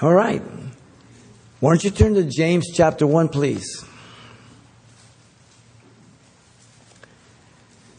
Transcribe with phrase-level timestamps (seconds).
[0.00, 0.40] All right.
[1.58, 3.84] Why don't you turn to James chapter 1, please?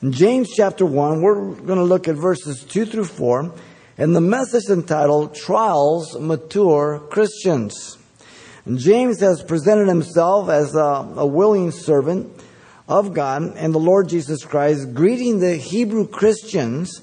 [0.01, 3.53] In James chapter 1, we're going to look at verses 2 through 4,
[3.97, 7.97] and the message entitled Trials Mature Christians.
[8.63, 10.79] And James has presented himself as a,
[11.17, 12.31] a willing servant
[12.87, 17.01] of God and the Lord Jesus Christ, greeting the Hebrew Christians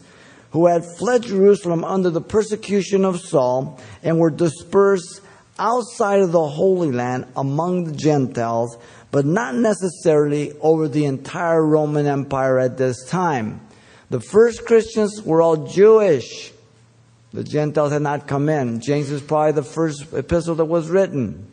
[0.57, 5.21] who had fled Jerusalem under the persecution of Saul and were dispersed
[5.59, 8.79] outside of the Holy Land among the Gentiles,
[9.11, 13.61] but not necessarily over the entire Roman Empire at this time.
[14.09, 16.53] The first Christians were all Jewish.
[17.35, 18.81] The Gentiles had not come in.
[18.81, 21.53] James is probably the first epistle that was written.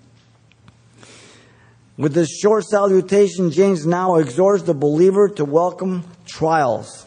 [1.97, 7.05] With this short salutation, James now exhorts the believer to welcome trials,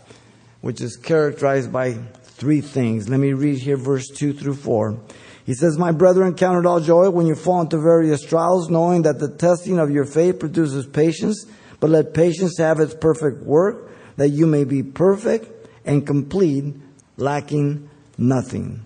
[0.66, 1.92] which is characterized by
[2.24, 3.08] three things.
[3.08, 4.98] Let me read here verse 2 through 4.
[5.44, 9.02] He says, My brethren, count it all joy when you fall into various trials, knowing
[9.02, 11.46] that the testing of your faith produces patience.
[11.78, 16.74] But let patience have its perfect work, that you may be perfect and complete,
[17.16, 18.84] lacking nothing.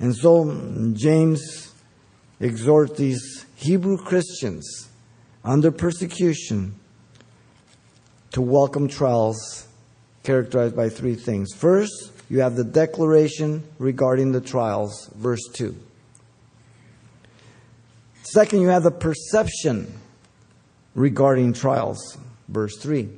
[0.00, 1.74] And so James
[2.40, 4.88] exhorts these Hebrew Christians
[5.44, 6.76] under persecution
[8.30, 9.63] to welcome trials
[10.24, 11.54] characterized by three things.
[11.54, 15.76] First, you have the declaration regarding the trials, verse 2.
[18.22, 19.92] Second, you have the perception
[20.94, 23.08] regarding trials, verse 3.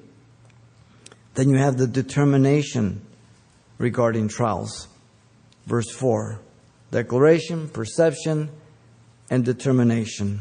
[1.35, 3.01] Then you have the determination
[3.79, 4.89] regarding trials,
[5.67, 6.41] verse 4.
[6.91, 8.51] Declaration, perception,
[9.31, 10.41] and determination.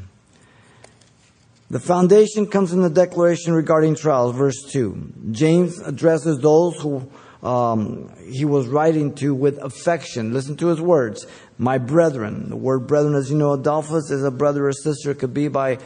[1.69, 5.13] The foundation comes in the declaration regarding trials, verse 2.
[5.31, 7.09] James addresses those who
[7.41, 10.31] um, he was writing to with affection.
[10.31, 11.25] Listen to his words.
[11.57, 12.49] My brethren.
[12.49, 15.11] The word brethren, as you know, adelphos is a brother or sister.
[15.11, 15.79] It could be by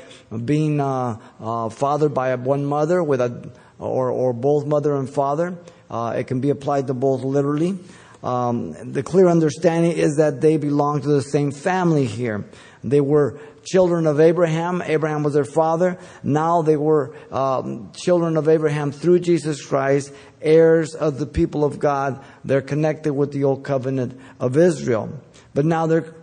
[0.44, 5.58] being uh, uh, fathered by one mother with a, or, or both mother and father.
[5.89, 7.80] Uh, it can be applied to both literally.
[8.21, 12.45] Um, the clear understanding is that they belong to the same family here.
[12.83, 14.81] They were children of Abraham.
[14.81, 15.97] Abraham was their father.
[16.23, 21.77] Now they were um, children of Abraham through Jesus Christ, heirs of the people of
[21.77, 22.23] God.
[22.43, 25.09] They're connected with the old covenant of Israel.
[25.53, 26.15] But now they're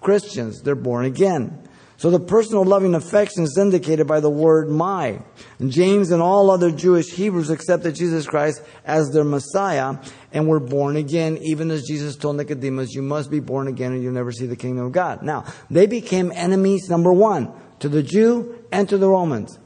[0.00, 0.62] Christians.
[0.62, 1.68] They're born again.
[2.04, 5.20] So the personal loving affection is indicated by the word my.
[5.58, 9.96] And James and all other Jewish Hebrews accepted Jesus Christ as their Messiah
[10.30, 13.96] and were born again, even as Jesus told Nicodemus, you must be born again or
[13.96, 15.22] you'll never see the kingdom of God.
[15.22, 19.58] Now, they became enemies, number one, to the Jew and to the Romans.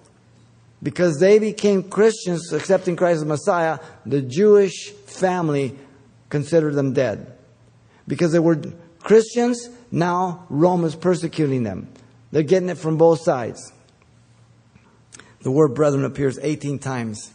[0.81, 5.77] Because they became Christians accepting Christ as Messiah, the Jewish family
[6.29, 7.37] considered them dead.
[8.07, 8.63] Because they were
[9.01, 11.89] Christians, now Rome is persecuting them.
[12.31, 13.73] They're getting it from both sides.
[15.43, 17.33] The word brethren appears 18 times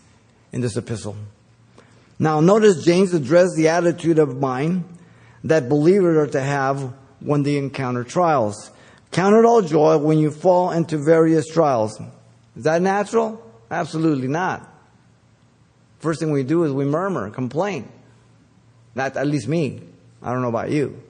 [0.52, 1.16] in this epistle.
[2.20, 4.86] Now, notice James addressed the attitude of mind
[5.44, 8.72] that believers are to have when they encounter trials.
[9.12, 12.00] Count it all joy when you fall into various trials.
[12.56, 13.42] Is that natural?
[13.70, 14.70] Absolutely not.
[16.00, 17.90] First thing we do is we murmur, complain.
[18.96, 19.82] Not at least me.
[20.22, 21.02] I don't know about you.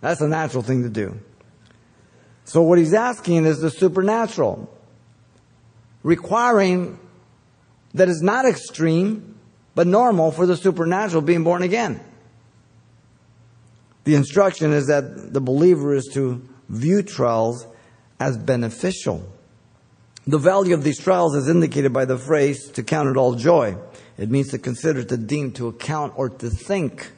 [0.00, 1.18] That's a natural thing to do.
[2.48, 4.74] So what he's asking is the supernatural,
[6.02, 6.98] requiring
[7.92, 9.38] that is not extreme,
[9.74, 12.00] but normal for the supernatural being born again.
[14.04, 17.66] The instruction is that the believer is to view trials
[18.18, 19.30] as beneficial.
[20.26, 23.76] The value of these trials is indicated by the phrase to count it all joy.
[24.16, 27.12] It means to consider, to deem, to account, or to think.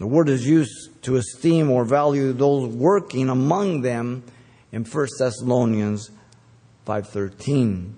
[0.00, 4.22] The word is used to esteem or value those working among them
[4.72, 6.10] in 1 Thessalonians
[6.86, 7.96] 5:13.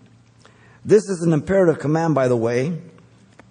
[0.85, 2.73] This is an imperative command by the way.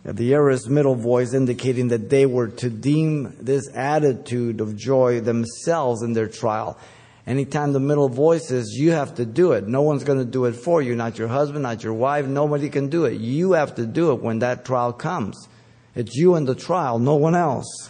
[0.04, 6.02] The aorist middle voice indicating that they were to deem this attitude of joy themselves
[6.02, 6.78] in their trial.
[7.26, 9.66] Anytime the middle voice says, you have to do it.
[9.66, 10.94] No one's going to do it for you.
[10.94, 12.26] Not your husband, not your wife.
[12.26, 13.22] Nobody can do it.
[13.22, 15.48] You have to do it when that trial comes.
[15.96, 17.90] It's you and the trial, no one else.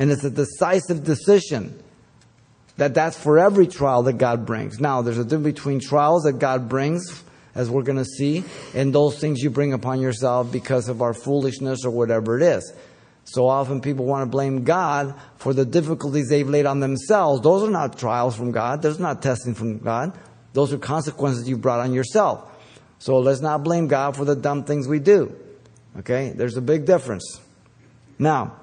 [0.00, 1.80] And it's a decisive decision
[2.78, 4.80] that that's for every trial that God brings.
[4.80, 7.22] Now, there's a difference between trials that God brings,
[7.54, 8.42] as we're going to see,
[8.74, 12.72] and those things you bring upon yourself because of our foolishness or whatever it is.
[13.24, 17.42] So often people want to blame God for the difficulties they've laid on themselves.
[17.42, 18.80] Those are not trials from God.
[18.80, 20.18] Those are not testing from God.
[20.54, 22.50] Those are consequences you brought on yourself.
[22.98, 25.36] So let's not blame God for the dumb things we do.
[25.98, 26.30] Okay?
[26.30, 27.38] There's a big difference.
[28.18, 28.59] Now,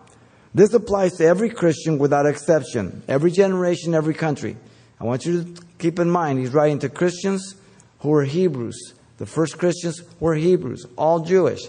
[0.58, 4.58] This applies to every Christian without exception, every generation, every country.
[5.00, 7.54] I want you to keep in mind, he's writing to Christians
[8.00, 8.96] who were Hebrews.
[9.20, 11.62] The first Christians were Hebrews, all Jewish.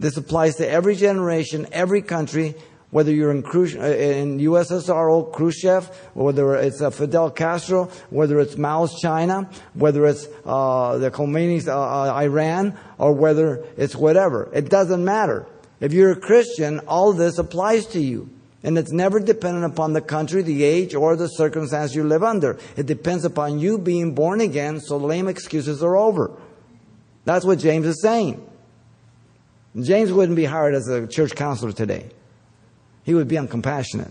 [0.00, 2.54] This applies to every generation, every country,
[2.92, 5.84] whether you're in, uh, in USSR, old Khrushchev,
[6.14, 11.78] whether it's uh, Fidel Castro, whether it's Mao's China, whether it's uh, the Khomeini's uh,
[11.78, 14.48] uh, Iran, or whether it's whatever.
[14.54, 15.44] It doesn't matter.
[15.80, 18.30] If you're a Christian, all this applies to you.
[18.62, 22.58] And it's never dependent upon the country, the age, or the circumstance you live under.
[22.76, 26.32] It depends upon you being born again, so lame excuses are over.
[27.24, 28.44] That's what James is saying.
[29.80, 32.10] James wouldn't be hired as a church counselor today.
[33.04, 34.10] He would be uncompassionate.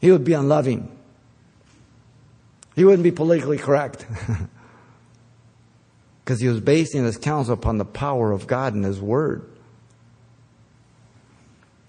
[0.00, 0.94] He would be unloving.
[2.76, 4.06] He wouldn't be politically correct.
[6.24, 9.44] Because he was basing his counsel upon the power of God and his word.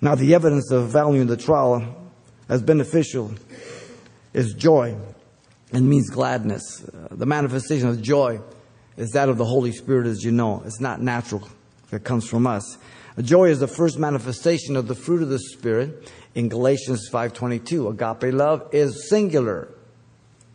[0.01, 1.95] Now, the evidence of valuing the trial
[2.49, 3.33] as beneficial
[4.33, 4.97] is joy.
[5.71, 6.83] and means gladness.
[6.83, 8.39] Uh, the manifestation of joy
[8.97, 10.63] is that of the Holy Spirit, as you know.
[10.65, 11.47] It's not natural,
[11.91, 12.77] it comes from us.
[13.21, 17.91] Joy is the first manifestation of the fruit of the Spirit in Galatians 5.22.
[17.91, 19.69] Agape love is singular.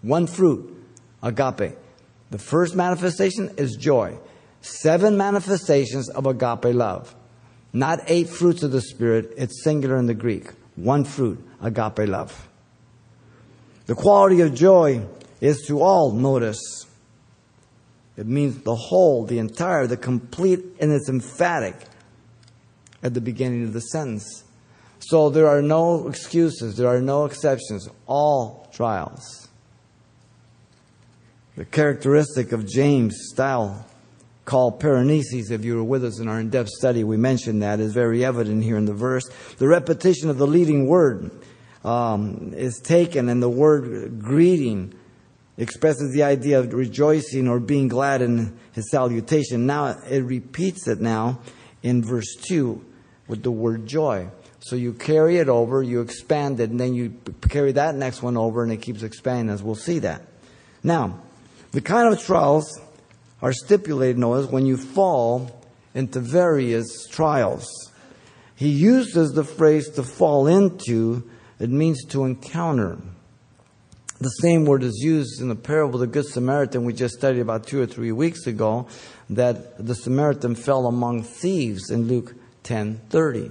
[0.02, 0.84] One fruit,
[1.22, 1.76] agape.
[2.30, 4.18] The first manifestation is joy.
[4.60, 7.14] Seven manifestations of agape love.
[7.72, 10.50] Not eight fruits of the Spirit, it's singular in the Greek.
[10.76, 12.48] One fruit, agape love.
[13.86, 15.06] The quality of joy
[15.40, 16.86] is to all, notice.
[18.16, 21.76] It means the whole, the entire, the complete, and it's emphatic
[23.02, 24.44] at the beginning of the sentence.
[24.98, 29.48] So there are no excuses, there are no exceptions, all trials.
[31.56, 33.86] The characteristic of James' style
[34.44, 37.80] called paraenesis, if you were with us in our in depth study, we mentioned that,
[37.80, 39.28] is very evident here in the verse.
[39.58, 41.30] The repetition of the leading word
[41.84, 44.94] um, is taken, and the word greeting
[45.56, 49.66] expresses the idea of rejoicing or being glad in his salutation.
[49.66, 51.40] Now it repeats it now
[51.82, 52.84] in verse 2
[53.28, 54.28] with the word joy.
[54.60, 57.14] So you carry it over, you expand it, and then you
[57.48, 60.22] carry that next one over, and it keeps expanding, as we'll see that.
[60.82, 61.20] Now,
[61.72, 62.78] the kind of trials
[63.42, 65.64] are stipulated, notice, when you fall
[65.94, 67.66] into various trials.
[68.54, 71.28] He uses the phrase to fall into,
[71.58, 72.98] it means to encounter.
[74.20, 77.40] The same word is used in the parable of the Good Samaritan we just studied
[77.40, 78.86] about two or three weeks ago,
[79.30, 83.50] that the Samaritan fell among thieves in Luke 10:30.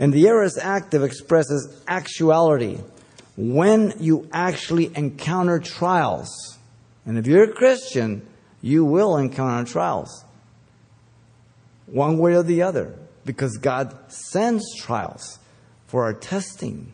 [0.00, 2.80] And the aorist active expresses actuality.
[3.36, 6.58] When you actually encounter trials,
[7.06, 8.26] and if you're a Christian,
[8.62, 10.24] you will encounter trials.
[11.86, 12.94] One way or the other.
[13.24, 15.38] Because God sends trials
[15.86, 16.92] for our testing.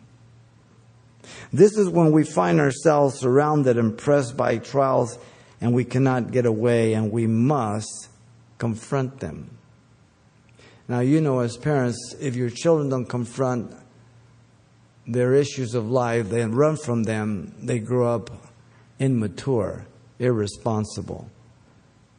[1.53, 5.17] This is when we find ourselves surrounded and pressed by trials
[5.59, 8.09] and we cannot get away and we must
[8.57, 9.57] confront them.
[10.87, 13.73] Now, you know, as parents, if your children don't confront
[15.07, 18.29] their issues of life, they run from them, they grow up
[18.99, 19.85] immature
[20.21, 21.29] irresponsible.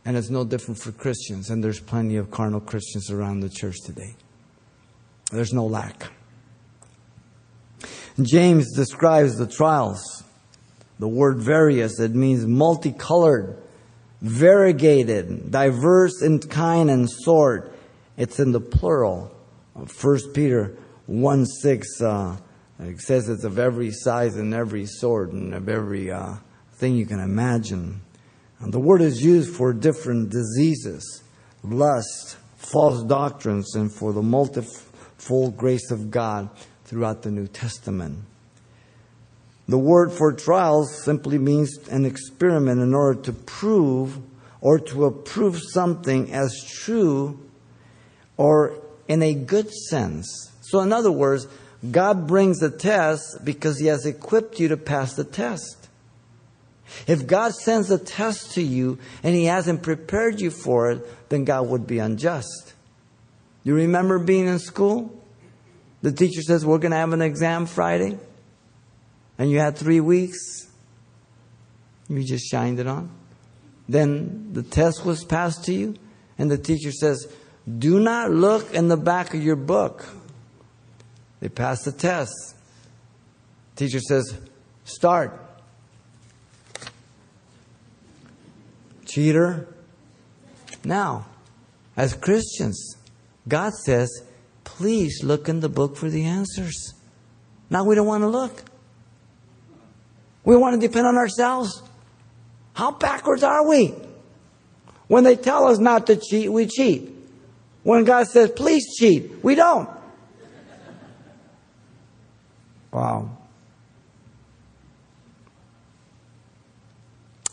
[0.05, 3.77] And it's no different for Christians, and there's plenty of carnal Christians around the church
[3.87, 4.17] today.
[5.31, 6.11] There's no lack.
[8.21, 10.25] James describes the trials.
[10.99, 13.57] The word various, it means multicolored,
[14.21, 17.73] variegated, diverse in kind and sort.
[18.17, 19.35] It's in the plural.
[19.75, 22.37] 1 Peter 1 6 uh,
[22.79, 26.35] it says it's of every size and every sort and of every uh,
[26.83, 28.01] thing you can imagine.
[28.59, 31.23] And the word is used for different diseases,
[31.63, 36.51] lust, false doctrines, and for the multifold grace of God
[36.85, 38.19] throughout the New Testament.
[39.69, 44.19] The word for trials simply means an experiment in order to prove
[44.61, 47.39] or to approve something as true
[48.37, 48.75] or
[49.07, 50.51] in a good sense.
[50.63, 51.47] So, in other words,
[51.89, 55.82] God brings a test because He has equipped you to pass the test.
[57.07, 61.45] If God sends a test to you and He hasn't prepared you for it, then
[61.45, 62.75] God would be unjust.
[63.65, 65.19] You remember being in school?
[66.03, 68.19] The teacher says, We're going to have an exam Friday.
[69.39, 70.69] And you had three weeks.
[72.09, 73.11] You just shined it on.
[73.89, 75.95] Then the test was passed to you.
[76.39, 77.33] And the teacher says,
[77.79, 80.07] Do not look in the back of your book.
[81.41, 82.33] They passed the test.
[83.77, 84.39] Teacher says,
[84.85, 85.42] Start.
[89.13, 89.69] Cheater.
[90.85, 91.27] Now,
[91.97, 92.97] as Christians,
[93.47, 94.23] God says,
[94.65, 96.95] Please look in the book for the answers.
[97.69, 98.63] Now we don't want to look.
[100.45, 101.83] We want to depend on ourselves.
[102.75, 103.95] How backwards are we?
[105.09, 107.11] When they tell us not to cheat, we cheat.
[107.83, 109.89] When God says, please cheat, we don't.
[112.93, 113.37] Wow.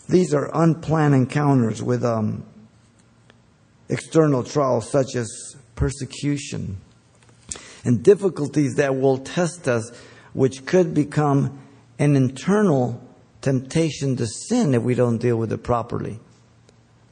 [0.09, 2.43] These are unplanned encounters with um,
[3.89, 6.77] external trials such as persecution
[7.85, 9.91] and difficulties that will test us,
[10.33, 11.61] which could become
[11.99, 12.99] an internal
[13.41, 16.19] temptation to sin if we don't deal with it properly.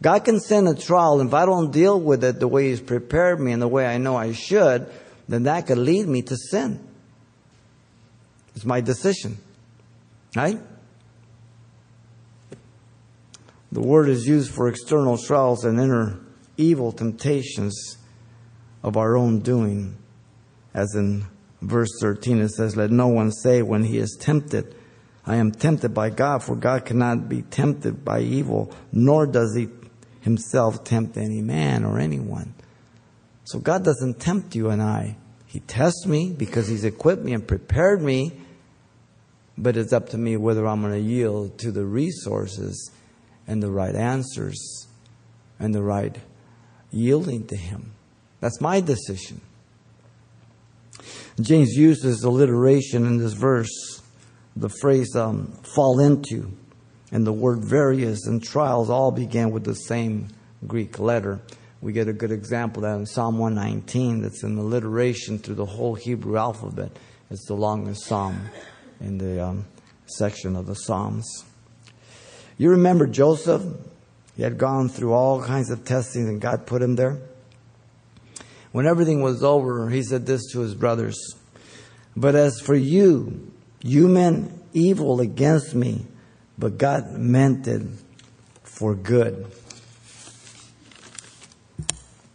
[0.02, 2.82] God can send a trial, and if I don't deal with it the way He's
[2.82, 4.92] prepared me and the way I know I should,
[5.30, 6.80] then that could lead me to sin.
[8.56, 9.38] It's my decision.
[10.36, 10.60] Right?
[13.72, 16.20] The word is used for external trials and inner
[16.56, 17.98] evil temptations
[18.84, 19.98] of our own doing.
[20.74, 21.26] As in
[21.62, 24.76] verse 13, it says, Let no one say when he is tempted,
[25.26, 29.68] I am tempted by God, for God cannot be tempted by evil, nor does he
[30.22, 32.54] himself tempt any man or anyone.
[33.44, 35.18] So God doesn't tempt you and I.
[35.46, 38.34] He tests me because he's equipped me and prepared me,
[39.58, 42.92] but it's up to me whether I'm going to yield to the resources
[43.48, 44.88] and the right answers
[45.60, 46.18] and the right
[46.92, 47.94] yielding to him.
[48.40, 49.42] That's my decision.
[51.40, 54.02] James uses alliteration in this verse,
[54.56, 56.52] the phrase um, fall into,
[57.12, 60.28] and the word various and trials all began with the same
[60.66, 61.40] Greek letter.
[61.80, 65.66] We get a good example of that in Psalm 119, that's an alliteration through the
[65.66, 66.92] whole Hebrew alphabet.
[67.30, 68.50] It's the longest psalm
[69.00, 69.66] in the um,
[70.08, 71.46] section of the Psalms.
[72.58, 73.64] You remember Joseph?
[74.36, 77.20] He had gone through all kinds of testing, and God put him there.
[78.72, 81.36] When everything was over, he said this to his brothers
[82.16, 86.06] But as for you, you meant evil against me,
[86.58, 87.82] but God meant it
[88.64, 89.48] for good.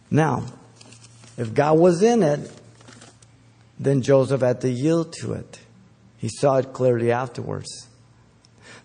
[0.09, 0.45] Now,
[1.37, 2.51] if God was in it,
[3.79, 5.59] then Joseph had to yield to it.
[6.17, 7.87] He saw it clearly afterwards.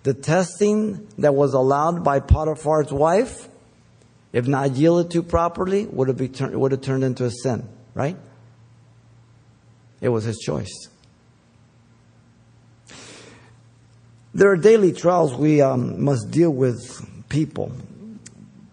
[0.08, 3.46] The testing that was allowed by Potiphar's wife
[4.32, 8.16] if not yielded to properly, would have, tur- would have turned into a sin, right?
[10.00, 10.88] It was his choice.
[14.32, 17.70] There are daily trials we um, must deal with people.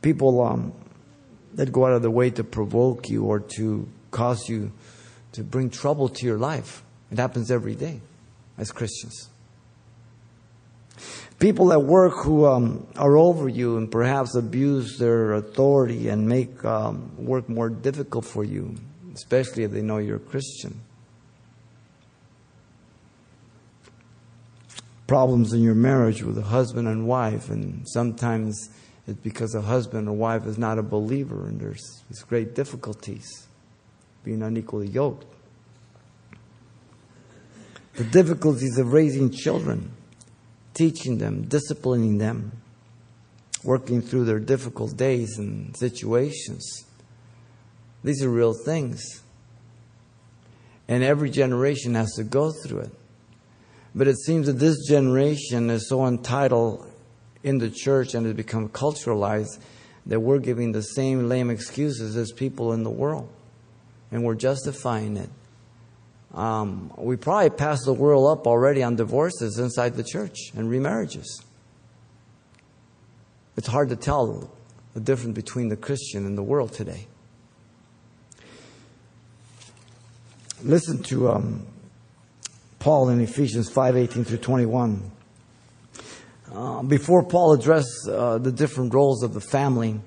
[0.01, 0.71] People um,
[1.55, 4.71] that go out of their way to provoke you or to cause you
[5.33, 6.81] to bring trouble to your life.
[7.11, 7.99] It happens every day
[8.57, 9.27] as Christians
[11.39, 16.63] people at work who um, are over you and perhaps abuse their authority and make
[16.63, 18.75] um, work more difficult for you,
[19.13, 20.79] especially if they know you're a Christian.
[25.07, 28.69] Problems in your marriage with a husband and wife, and sometimes
[29.05, 33.47] it's because a husband or wife is not a believer, and there's, there's great difficulties
[34.23, 35.25] being unequally yoked.
[37.93, 39.91] The difficulties of raising children
[40.75, 42.51] teaching them, disciplining them,
[43.63, 46.85] working through their difficult days and situations.
[48.03, 49.23] These are real things.
[50.87, 52.91] And every generation has to go through it.
[53.95, 56.91] But it seems that this generation is so entitled
[57.43, 59.59] in the church and has become culturalized
[60.05, 63.27] that we're giving the same lame excuses as people in the world.
[64.11, 65.29] And we're justifying it.
[66.35, 71.25] Um, we probably passed the world up already on divorces inside the church and remarriages.
[73.55, 74.49] It's hard to tell
[74.93, 77.07] the difference between the Christian and the world today.
[80.61, 81.65] Listen to um,
[82.79, 85.11] Paul in Ephesians 5 18 through 21.
[86.53, 90.01] Uh, before Paul addressed uh, the different roles of the family,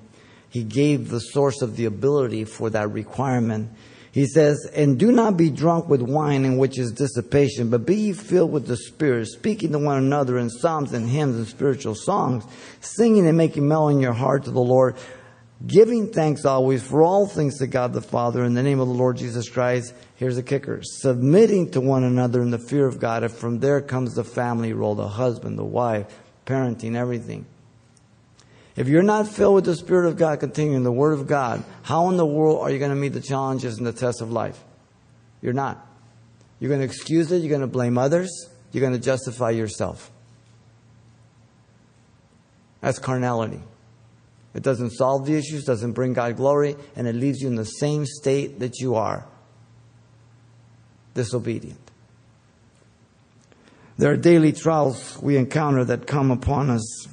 [0.49, 3.71] he gave the source of the ability for that requirement
[4.11, 7.95] he says, And do not be drunk with wine in which is dissipation, but be
[7.95, 11.95] ye filled with the Spirit, speaking to one another in psalms and hymns and spiritual
[11.95, 12.43] songs,
[12.81, 14.95] singing and making melody in your heart to the Lord,
[15.65, 18.93] giving thanks always for all things to God the Father in the name of the
[18.93, 19.93] Lord Jesus Christ.
[20.15, 23.23] Here's the kicker submitting to one another in the fear of God.
[23.23, 26.07] And from there comes the family role, the husband, the wife,
[26.45, 27.45] parenting, everything.
[28.79, 32.07] If you're not filled with the Spirit of God, continuing the Word of God, how
[32.07, 34.57] in the world are you going to meet the challenges and the tests of life?
[35.41, 35.85] You're not.
[36.61, 38.31] You're going to excuse it, you're going to blame others,
[38.71, 40.09] you're going to justify yourself.
[42.79, 43.59] That's carnality.
[44.53, 47.65] It doesn't solve the issues, doesn't bring God glory, and it leaves you in the
[47.65, 49.25] same state that you are.
[51.15, 51.91] disobedient.
[53.97, 57.09] There are daily trials we encounter that come upon us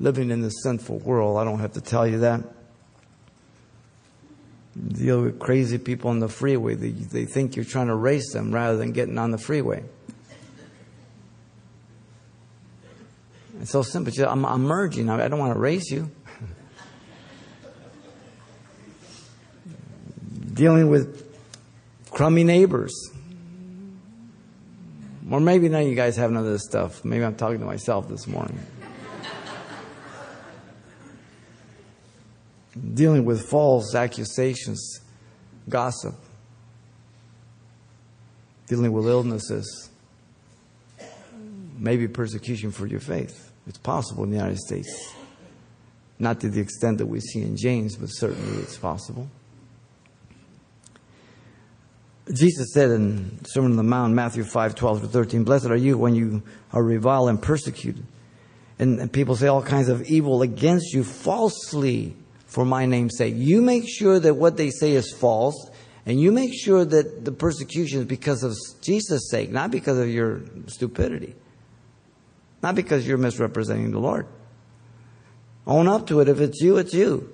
[0.00, 1.38] living in this sinful world.
[1.38, 2.42] I don't have to tell you that.
[4.88, 6.74] Deal with crazy people on the freeway.
[6.74, 9.82] They, they think you're trying to race them rather than getting on the freeway.
[13.60, 14.12] It's so simple.
[14.24, 15.10] I'm, I'm merging.
[15.10, 16.10] I don't want to race you.
[20.54, 21.24] Dealing with
[22.10, 22.94] crummy neighbors.
[25.30, 27.04] Or maybe none of you guys have none of this stuff.
[27.04, 28.58] Maybe I'm talking to myself this morning.
[32.94, 35.00] Dealing with false accusations,
[35.68, 36.14] gossip,
[38.66, 39.90] dealing with illnesses,
[41.78, 43.50] maybe persecution for your faith.
[43.66, 45.14] It's possible in the United States.
[46.18, 49.28] Not to the extent that we see in James, but certainly it's possible.
[52.32, 55.96] Jesus said in Sermon on the Mount, Matthew 5, 12 to 13, Blessed are you
[55.96, 56.42] when you
[56.72, 58.04] are reviled and persecuted.
[58.78, 62.14] And, and people say all kinds of evil against you falsely
[62.48, 63.34] for my name's sake.
[63.36, 65.70] You make sure that what they say is false,
[66.04, 70.08] and you make sure that the persecution is because of Jesus' sake, not because of
[70.08, 71.36] your stupidity.
[72.62, 74.26] Not because you're misrepresenting the Lord.
[75.66, 76.28] Own up to it.
[76.28, 77.30] If it's you, it's you.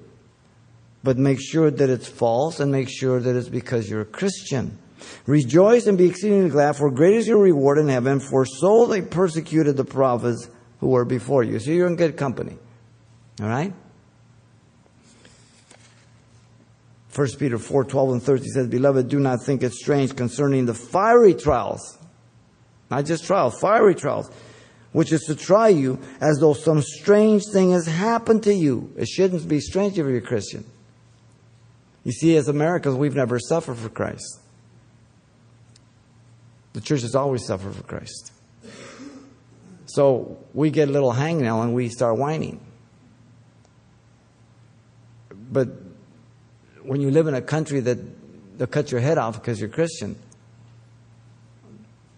[1.02, 4.78] But make sure that it's false and make sure that it's because you're a Christian.
[5.26, 9.02] Rejoice and be exceedingly glad, for great is your reward in heaven, for so they
[9.02, 10.48] persecuted the prophets
[10.80, 11.58] who were before you.
[11.58, 12.56] So you're in good company.
[13.40, 13.72] All right?
[17.14, 20.74] 1 Peter 4 12 and 13 says, Beloved, do not think it strange concerning the
[20.74, 21.98] fiery trials.
[22.90, 24.30] Not just trials, fiery trials,
[24.92, 28.92] which is to try you as though some strange thing has happened to you.
[28.96, 30.64] It shouldn't be strange if you're a Christian.
[32.02, 34.40] You see, as Americans, we've never suffered for Christ.
[36.72, 38.32] The church has always suffered for Christ.
[39.86, 42.60] So we get a little hangnail and we start whining.
[45.30, 45.68] But
[46.84, 47.98] when you live in a country that
[48.58, 50.16] they'll cut your head off because you're Christian,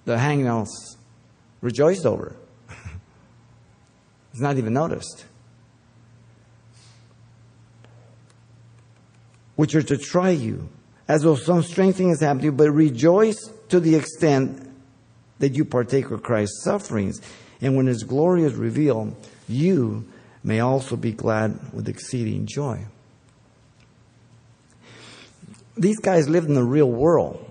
[0.04, 0.68] the hangnails
[1.60, 2.36] rejoiced over.
[4.30, 5.24] it's not even noticed.
[9.54, 10.68] Which are to try you,
[11.08, 14.62] as though some strange thing has happened to you, but rejoice to the extent
[15.38, 17.20] that you partake of Christ's sufferings.
[17.60, 19.16] And when his glory is revealed,
[19.48, 20.06] you
[20.44, 22.84] may also be glad with exceeding joy.
[25.76, 27.42] These guys lived in the real world.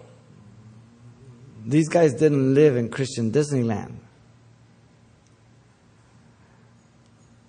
[1.66, 3.96] These guys didn't live in Christian Disneyland.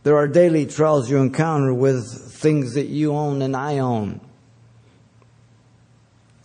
[0.02, 4.20] There are daily trials you encounter with things that you own and I own.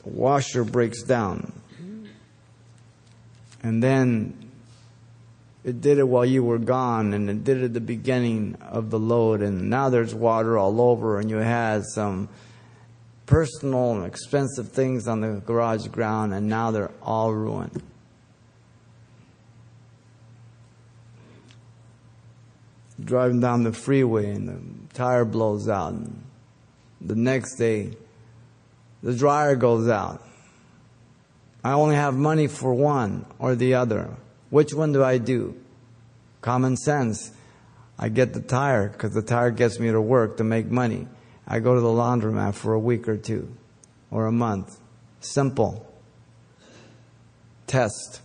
[0.06, 1.54] A washer breaks down.
[3.62, 4.52] And then
[5.63, 8.89] it did it while you were gone, and it did it at the beginning of
[8.89, 12.30] the load, and now there's water all over, and you had some
[13.32, 17.82] personal and expensive things on the garage ground, and now they're all ruined.
[23.04, 26.22] Driving down the freeway, and the tire blows out, and
[27.00, 27.94] the next day,
[29.02, 30.22] the dryer goes out
[31.63, 34.10] I only have money for one or the other.
[34.50, 35.56] Which one do I do?
[36.41, 37.32] Common sense.
[38.00, 41.08] I get the tire because the tire gets me to work to make money.
[41.52, 43.54] I go to the laundromat for a week or two
[44.10, 44.80] or a month.
[45.20, 45.86] Simple.
[47.68, 48.22] Test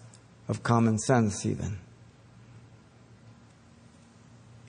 [0.47, 1.79] of common sense, even.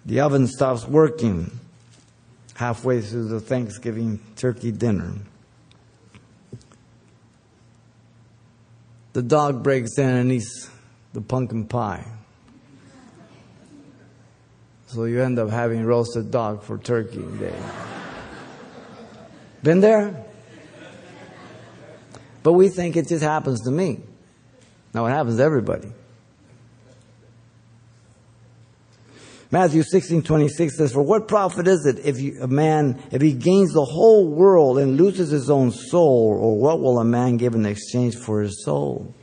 [0.08, 1.60] The oven stops working
[2.56, 5.14] halfway through the Thanksgiving turkey dinner.
[9.18, 10.70] the dog breaks in and eats
[11.14, 12.06] the pumpkin pie.
[14.86, 17.60] So you end up having roasted dog for turkey day.
[19.64, 20.26] Been there?
[22.44, 24.00] But we think it just happens to me.
[24.94, 25.92] No, it happens to everybody.
[29.50, 33.32] Matthew 16, 26 says, For what profit is it if you, a man, if he
[33.34, 37.56] gains the whole world and loses his own soul, or what will a man give
[37.56, 39.14] in exchange for his soul?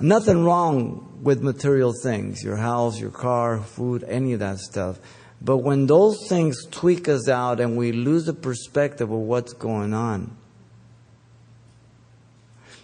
[0.00, 4.98] Nothing wrong with material things, your house, your car, food, any of that stuff.
[5.40, 9.94] But when those things tweak us out and we lose the perspective of what's going
[9.94, 10.36] on,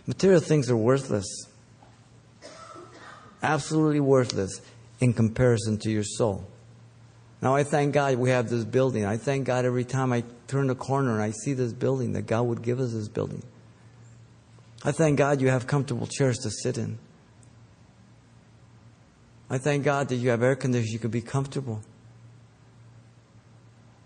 [0.06, 1.26] material things are worthless.
[3.42, 4.62] Absolutely worthless
[5.00, 6.46] in comparison to your soul.
[7.42, 9.04] Now, I thank God we have this building.
[9.04, 12.22] I thank God every time I turn the corner and I see this building that
[12.22, 13.42] God would give us this building.
[14.82, 16.98] I thank God you have comfortable chairs to sit in.
[19.50, 21.82] I thank God that you have air conditioning, you can be comfortable.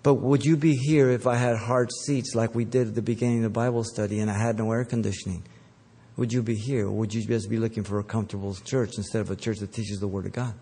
[0.03, 3.03] But would you be here if I had hard seats like we did at the
[3.03, 5.45] beginning of the Bible study and I had no air conditioning?
[6.17, 6.87] Would you be here?
[6.87, 9.73] Or would you just be looking for a comfortable church instead of a church that
[9.73, 10.55] teaches the Word of God?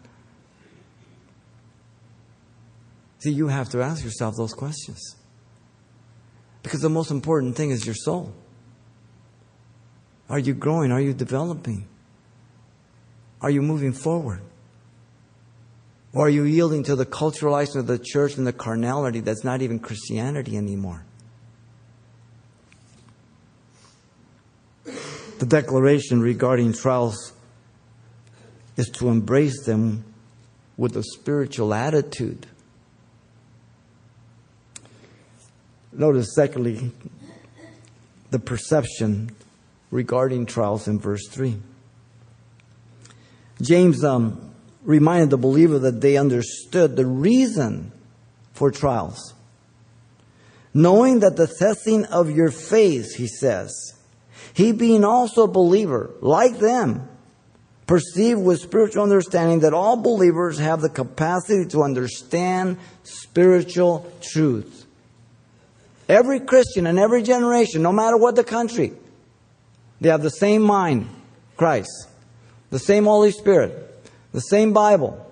[3.18, 5.16] See, you have to ask yourself those questions.
[6.62, 8.32] Because the most important thing is your soul.
[10.28, 10.92] Are you growing?
[10.92, 11.88] Are you developing?
[13.40, 14.42] Are you moving forward?
[16.12, 19.60] Or are you yielding to the culturalization of the church and the carnality that's not
[19.60, 21.04] even Christianity anymore?
[24.84, 27.32] The declaration regarding trials
[28.76, 30.04] is to embrace them
[30.76, 32.46] with a spiritual attitude.
[35.92, 36.92] Notice, secondly,
[38.30, 39.30] the perception
[39.90, 41.56] regarding trials in verse 3.
[43.60, 44.47] James um,
[44.82, 47.92] reminded the believer that they understood the reason
[48.52, 49.34] for trials.
[50.74, 53.94] Knowing that the testing of your faith, he says,
[54.54, 57.08] he being also a believer, like them,
[57.86, 64.84] perceived with spiritual understanding that all believers have the capacity to understand spiritual truth.
[66.08, 68.92] Every Christian in every generation, no matter what the country,
[70.00, 71.08] they have the same mind,
[71.56, 72.08] Christ,
[72.70, 73.87] the same Holy Spirit,
[74.38, 75.26] the same Bible.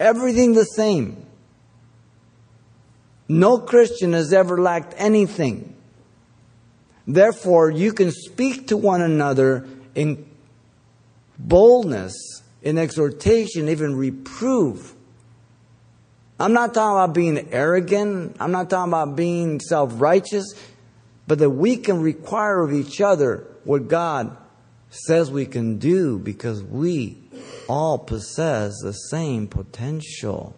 [0.00, 1.24] Everything the same.
[3.28, 5.76] No Christian has ever lacked anything.
[7.06, 10.28] Therefore, you can speak to one another in
[11.38, 14.96] boldness, in exhortation, even reprove
[16.40, 18.36] I'm not talking about being arrogant.
[18.38, 20.54] I'm not talking about being self righteous,
[21.26, 24.36] but that we can require of each other what God
[24.90, 27.18] says we can do because we
[27.68, 30.56] all possess the same potential.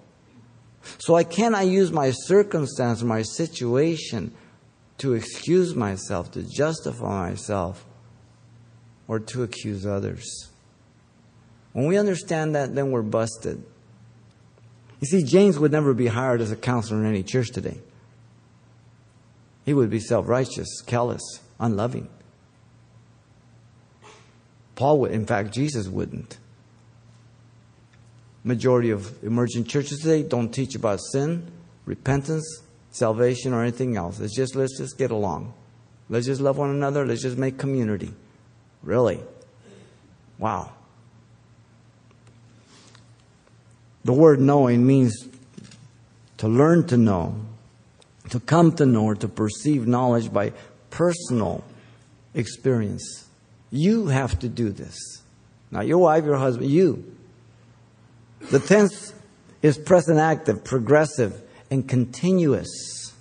[0.98, 4.32] So I cannot use my circumstance, my situation
[4.98, 7.86] to excuse myself, to justify myself,
[9.08, 10.50] or to accuse others.
[11.72, 13.62] When we understand that, then we're busted.
[15.00, 17.78] You see, James would never be hired as a counselor in any church today.
[19.64, 21.22] He would be self righteous, callous,
[21.58, 22.08] unloving.
[24.80, 26.38] Paul would, in fact, Jesus wouldn't.
[28.44, 31.52] Majority of emerging churches today don't teach about sin,
[31.84, 34.20] repentance, salvation, or anything else.
[34.20, 35.52] It's just let's just get along.
[36.08, 37.04] Let's just love one another.
[37.04, 38.10] Let's just make community.
[38.82, 39.20] Really?
[40.38, 40.72] Wow.
[44.06, 45.28] The word knowing means
[46.38, 47.34] to learn to know,
[48.30, 50.54] to come to know, or to perceive knowledge by
[50.88, 51.64] personal
[52.32, 53.26] experience.
[53.70, 55.22] You have to do this.
[55.70, 57.16] Not your wife, your husband, you.
[58.50, 59.14] The tense
[59.62, 63.12] is present active, progressive, and continuous.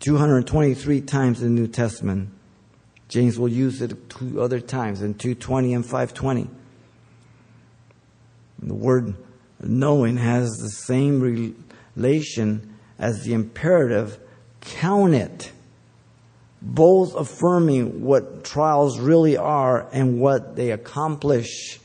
[0.00, 2.30] 223 times in the New Testament.
[3.08, 6.48] James will use it two other times in 220 and 520.
[8.62, 9.14] The word
[9.60, 11.54] knowing has the same
[11.96, 14.18] relation as the imperative
[14.60, 15.52] count it,
[16.62, 21.80] both affirming what trials really are and what they accomplish.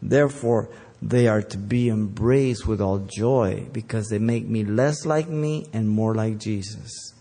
[0.00, 0.70] Therefore,
[1.02, 5.66] they are to be embraced with all joy because they make me less like me
[5.72, 7.14] and more like Jesus.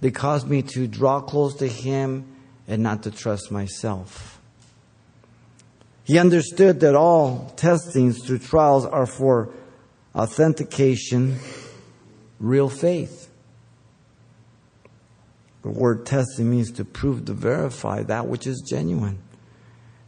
[0.00, 2.26] They cause me to draw close to Him
[2.66, 4.40] and not to trust myself.
[6.04, 9.50] He understood that all testings through trials are for
[10.14, 11.38] authentication,
[12.38, 13.30] real faith.
[15.64, 19.18] The word testing means to prove, to verify that which is genuine.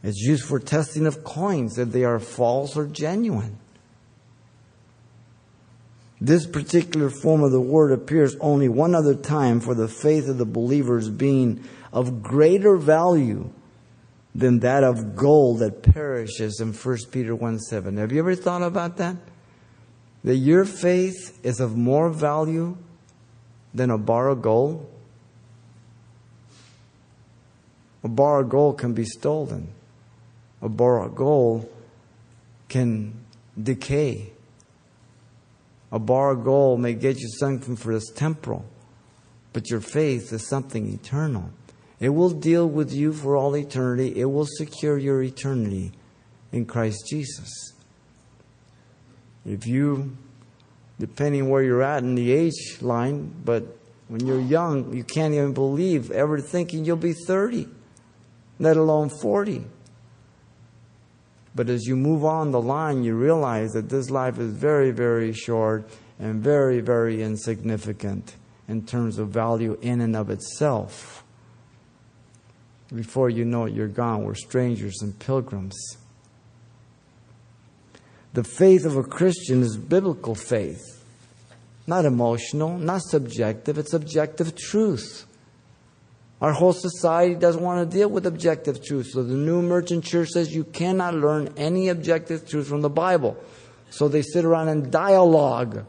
[0.03, 3.57] It's used for testing of coins, if they are false or genuine.
[6.21, 10.37] This particular form of the word appears only one other time for the faith of
[10.37, 13.49] the believers being of greater value
[14.35, 17.97] than that of gold that perishes in 1 Peter 1 7.
[17.97, 19.15] Have you ever thought about that?
[20.23, 22.77] That your faith is of more value
[23.73, 24.87] than a bar of gold?
[28.07, 29.67] A bar of gold can be stolen.
[30.61, 31.69] A bar of gold
[32.69, 33.25] can
[33.61, 34.31] decay.
[35.91, 38.63] A bar of gold may get you something for this temporal,
[39.51, 41.49] but your faith is something eternal.
[41.99, 44.17] It will deal with you for all eternity.
[44.17, 45.91] It will secure your eternity
[46.53, 47.73] in Christ Jesus.
[49.45, 50.15] If you
[50.97, 53.65] depending where you're at in the age line, but
[54.07, 57.67] when you're young, you can't even believe ever thinking you'll be 30,
[58.59, 59.65] let alone 40.
[61.55, 65.33] But as you move on the line, you realize that this life is very, very
[65.33, 65.89] short
[66.19, 68.35] and very, very insignificant
[68.67, 71.23] in terms of value in and of itself.
[72.93, 74.23] Before you know it, you're gone.
[74.23, 75.75] We're strangers and pilgrims.
[78.33, 81.03] The faith of a Christian is biblical faith,
[81.85, 83.77] not emotional, not subjective.
[83.77, 85.26] It's objective truth.
[86.39, 89.07] Our whole society doesn't want to deal with objective truth.
[89.11, 93.37] So the New Emergent Church says you cannot learn any objective truth from the Bible.
[93.89, 95.85] So they sit around and dialogue.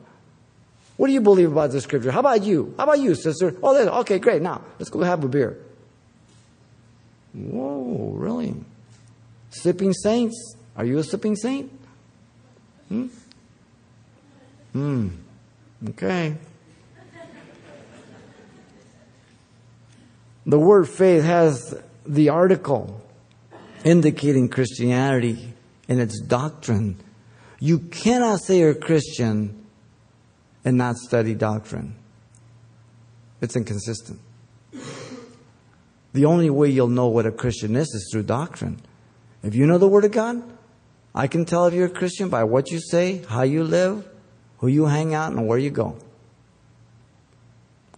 [0.97, 2.11] What do you believe about the scripture?
[2.11, 2.75] How about you?
[2.77, 3.55] How about you, sister?
[3.63, 4.41] Oh, okay, great.
[4.41, 5.59] Now, let's go have a beer.
[7.35, 8.55] Whoa, really?
[9.51, 10.57] Sipping saints?
[10.77, 11.71] Are you a sipping saint?
[12.89, 13.07] Hmm?
[14.73, 15.09] Hmm.
[15.91, 16.37] Okay.
[20.49, 23.05] The word faith has the article
[23.85, 25.53] indicating Christianity
[25.91, 26.97] and its doctrine.
[27.61, 29.67] You cannot say you're a Christian
[30.65, 31.97] and not study doctrine.
[33.43, 34.21] It's inconsistent.
[36.15, 38.81] The only way you'll know what a Christian is is through doctrine.
[39.43, 40.43] If you know the Word of God,
[41.15, 44.09] I can tell if you're a Christian by what you say, how you live,
[44.59, 45.99] who you hang out, and where you go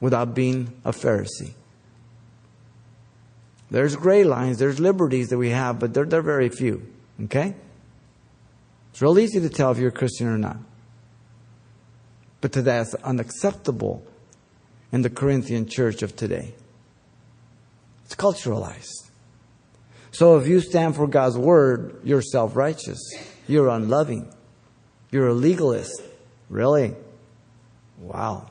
[0.00, 1.52] without being a Pharisee.
[3.70, 6.86] There's gray lines, there's liberties that we have, but they're, they're very few.
[7.24, 7.54] Okay?
[8.90, 10.56] It's real easy to tell if you're a Christian or not.
[12.40, 14.02] But to that's unacceptable
[14.90, 16.54] in the Corinthian church of today.
[18.04, 19.10] It's culturalized.
[20.10, 22.98] So if you stand for God's word, you're self righteous.
[23.46, 24.34] You're unloving.
[25.12, 26.02] You're a legalist.
[26.48, 26.94] Really?
[27.98, 28.50] Wow.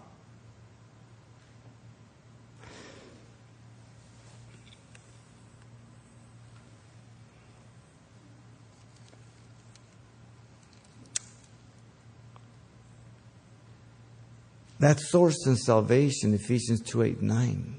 [14.79, 17.75] That source in salvation, Ephesians 2 8 9.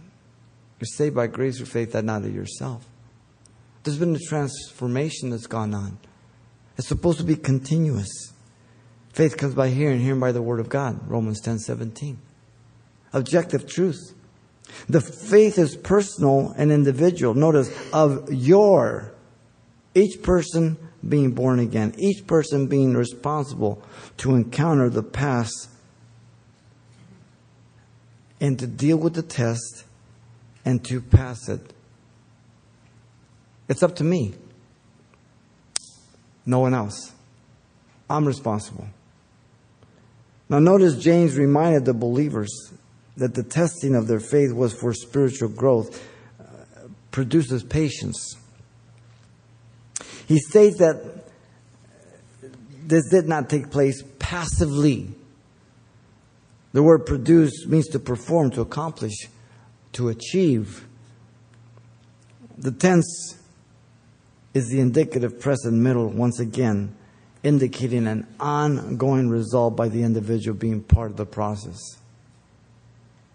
[0.79, 2.87] You're saved by grace through faith, that not of yourself.
[3.83, 5.99] There's been a transformation that's gone on.
[6.77, 8.33] It's supposed to be continuous.
[9.13, 11.09] Faith comes by hearing, hearing by the word of God.
[11.09, 12.19] Romans 10 17.
[13.13, 14.15] Objective truth.
[14.89, 17.35] The faith is personal and individual.
[17.35, 19.13] Notice, of your,
[19.95, 23.83] each person being born again, each person being responsible
[24.19, 25.69] to encounter the past
[28.41, 29.85] and to deal with the test
[30.65, 31.61] and to pass it.
[33.69, 34.35] It's up to me.
[36.47, 37.13] No one else.
[38.09, 38.89] I'm responsible.
[40.49, 42.73] Now, notice James reminded the believers
[43.17, 46.03] that the testing of their faith was for spiritual growth,
[46.41, 46.45] uh,
[47.13, 48.37] produces patience.
[50.27, 51.27] He states that
[52.85, 55.11] this did not take place passively.
[56.73, 59.29] The word produce means to perform, to accomplish,
[59.93, 60.87] to achieve.
[62.57, 63.39] The tense
[64.55, 66.95] is the indicative present middle once again,
[67.43, 71.79] indicating an ongoing result by the individual being part of the process.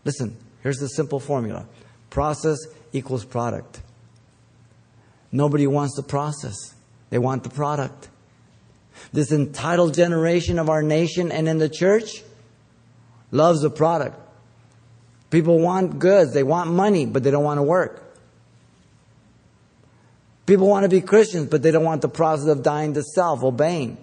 [0.03, 1.67] Listen, here's the simple formula
[2.09, 2.57] process
[2.93, 3.81] equals product.
[5.31, 6.55] Nobody wants the process,
[7.09, 8.09] they want the product.
[9.11, 12.23] This entitled generation of our nation and in the church
[13.31, 14.19] loves the product.
[15.29, 18.01] People want goods, they want money, but they don't want to work.
[20.45, 23.43] People want to be Christians, but they don't want the process of dying to self,
[23.43, 23.97] obeying,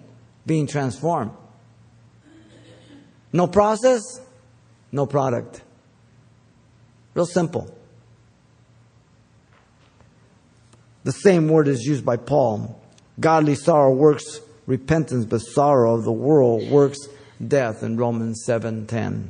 [0.45, 1.31] being transformed.
[3.31, 4.01] No process,
[4.91, 5.61] no product.
[7.13, 7.75] Real simple.
[11.03, 12.79] The same word is used by Paul.
[13.19, 16.99] Godly sorrow works repentance, but sorrow of the world works
[17.45, 19.29] death in Romans 7:10.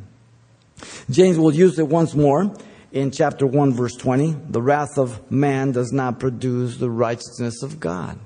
[1.09, 2.53] James will use it once more
[2.91, 7.79] in chapter 1 verse 20 the wrath of man does not produce the righteousness of
[7.79, 8.19] god.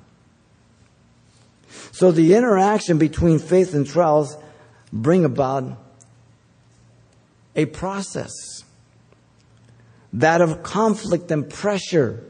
[1.91, 4.37] So the interaction between faith and trials
[4.91, 5.77] bring about
[7.55, 8.31] a process
[10.13, 12.23] that of conflict and pressure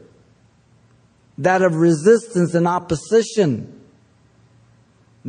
[1.38, 3.77] that of resistance and opposition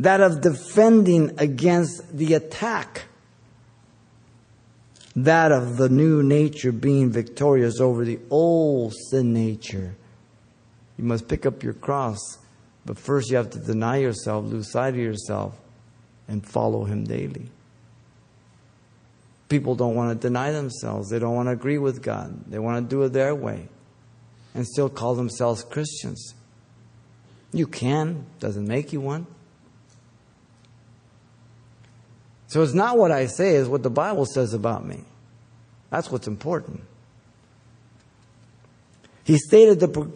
[0.02, 3.04] that of defending against the attack
[5.14, 9.94] that of the new nature being victorious over the old sin nature.
[10.96, 12.38] You must pick up your cross,
[12.86, 15.58] but first you have to deny yourself, lose sight of yourself,
[16.28, 17.50] and follow Him daily.
[19.48, 21.10] People don't want to deny themselves.
[21.10, 22.44] They don't want to agree with God.
[22.46, 23.68] They want to do it their way
[24.54, 26.34] and still call themselves Christians.
[27.52, 29.26] You can, doesn't make you one.
[32.50, 35.04] So it's not what I say, it's what the Bible says about me.
[35.88, 36.80] That's what's important.
[39.22, 40.10] He stated the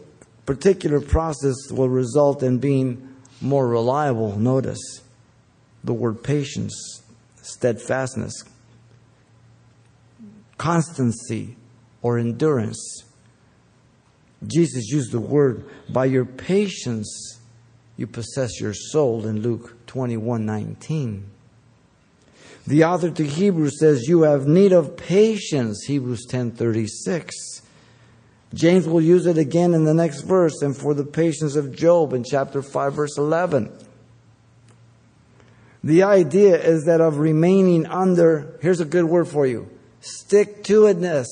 [0.45, 3.09] particular process will result in being
[3.41, 4.37] more reliable.
[4.37, 4.81] Notice
[5.85, 7.05] the word patience,
[7.41, 8.35] steadfastness,
[10.59, 11.55] constancy,
[12.03, 13.05] or endurance.
[14.45, 17.39] Jesus used the word, by your patience
[17.97, 21.31] you possess your soul in Luke 21 19.
[22.67, 27.31] The author to Hebrews says, You have need of patience, Hebrews 10:36.
[28.55, 32.13] James will use it again in the next verse, and for the patience of Job
[32.13, 33.71] in chapter 5, verse 11.
[35.83, 39.69] The idea is that of remaining under, here's a good word for you
[40.01, 41.27] stick to itness.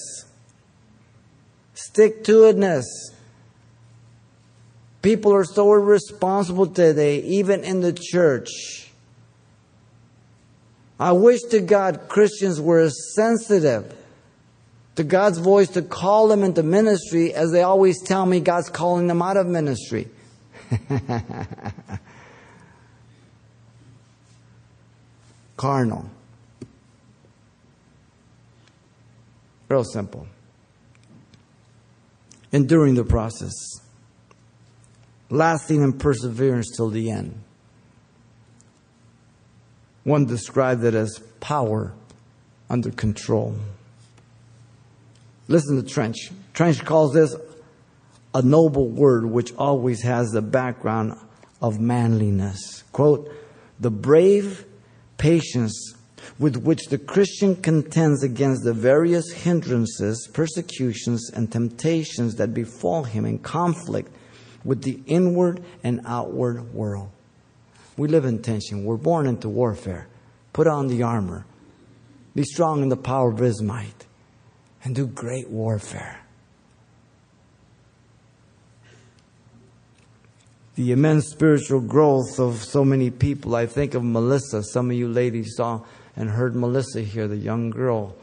[1.75, 2.85] Stick to itness.
[5.01, 8.92] People are so irresponsible today, even in the church.
[11.03, 13.93] I wish to God Christians were as sensitive
[14.95, 19.09] to God's voice to call them into ministry as they always tell me God's calling
[19.09, 20.09] them out of ministry.
[25.57, 26.09] Carnal.
[29.69, 30.29] Real simple.
[32.53, 33.53] Enduring the process.
[35.31, 37.43] Lasting in perseverance till the end.
[40.05, 41.93] One described it as power
[42.69, 43.57] under control.
[45.49, 46.31] Listen to Trench.
[46.55, 47.37] Trench calls this
[48.35, 51.19] a noble word which always has the background
[51.61, 52.83] of manliness.
[52.93, 53.31] Quote,
[53.79, 54.65] the brave
[55.19, 55.95] patience
[56.39, 63.25] with which the Christian contends against the various hindrances, persecutions, and temptations that befall him
[63.25, 64.11] in conflict
[64.65, 67.11] with the inward and outward world.
[67.97, 68.85] We live in tension.
[68.85, 70.09] We're born into warfare.
[70.53, 71.45] Put on the armor.
[72.35, 74.07] Be strong in the power of his might.
[74.85, 76.21] And do great warfare.
[80.75, 83.55] The immense spiritual growth of so many people.
[83.55, 84.63] I think of Melissa.
[84.63, 85.83] Some of you ladies saw
[86.17, 88.17] and heard Melissa here, the young girl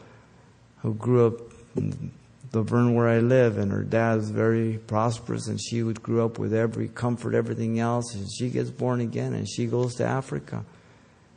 [0.78, 1.34] who grew up
[1.76, 2.10] in
[2.50, 6.24] the Vern where I live, and her dad was very prosperous, and she would grew
[6.24, 10.04] up with every comfort, everything else, and she gets born again, and she goes to
[10.04, 10.64] Africa,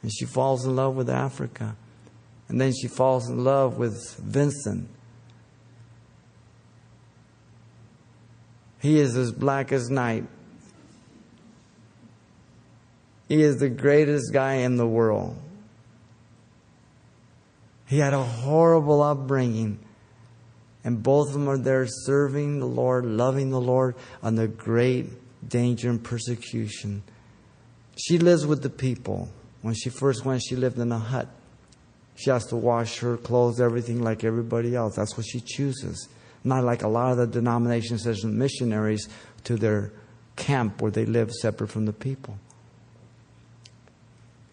[0.01, 1.75] and she falls in love with Africa,
[2.49, 4.89] and then she falls in love with Vincent.
[8.81, 10.25] He is as black as night.
[13.29, 15.37] He is the greatest guy in the world.
[17.87, 19.79] He had a horrible upbringing.
[20.83, 25.07] And both of them are there serving the Lord, loving the Lord, under great
[25.47, 27.03] danger and persecution.
[27.97, 29.29] She lives with the people.
[29.61, 31.29] When she first went, she lived in a hut.
[32.15, 34.95] She has to wash her clothes, everything like everybody else.
[34.95, 36.09] That's what she chooses.
[36.43, 39.07] Not like a lot of the denominations as missionaries
[39.45, 39.93] to their
[40.35, 42.37] camp where they live separate from the people.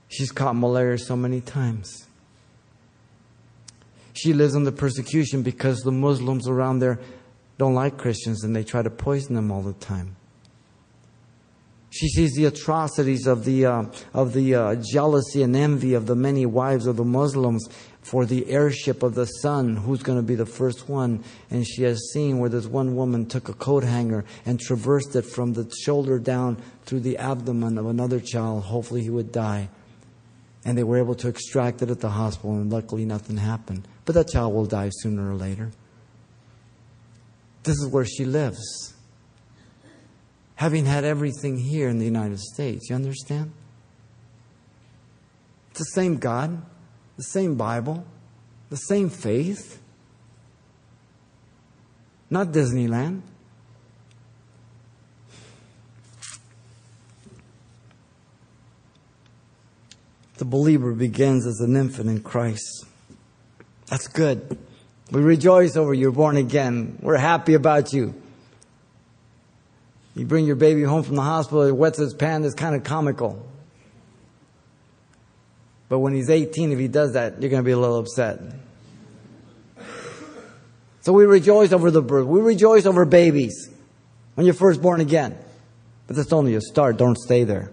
[0.09, 2.07] She's caught malaria so many times.
[4.21, 6.99] She lives under persecution because the Muslims around there
[7.57, 10.17] don't like Christians and they try to poison them all the time.
[11.89, 16.15] She sees the atrocities of the, uh, of the uh, jealousy and envy of the
[16.15, 17.67] many wives of the Muslims
[18.03, 21.25] for the heirship of the son, who's going to be the first one.
[21.51, 25.23] And she has seen where this one woman took a coat hanger and traversed it
[25.23, 28.65] from the shoulder down through the abdomen of another child.
[28.65, 29.71] Hopefully, he would die.
[30.65, 33.89] And they were able to extract it at the hospital, and luckily, nothing happened.
[34.05, 35.71] But that child will die sooner or later.
[37.63, 38.95] This is where she lives.
[40.57, 43.53] Having had everything here in the United States, you understand?
[45.71, 46.63] It's the same God,
[47.17, 48.05] the same Bible,
[48.69, 49.81] the same faith.
[52.29, 53.23] Not Disneyland.
[60.41, 62.87] The believer begins as an infant in Christ.
[63.89, 64.57] That's good.
[65.11, 66.97] We rejoice over you're born again.
[67.03, 68.15] We're happy about you.
[70.17, 72.85] You bring your baby home from the hospital, he wets his pants, it's kind of
[72.85, 73.47] comical.
[75.91, 78.41] But when he's 18, if he does that, you're going to be a little upset.
[81.03, 82.27] So we rejoice over the birth.
[82.27, 83.69] We rejoice over babies
[84.37, 85.37] when you're first born again.
[86.07, 86.97] But that's only a start.
[86.97, 87.73] Don't stay there.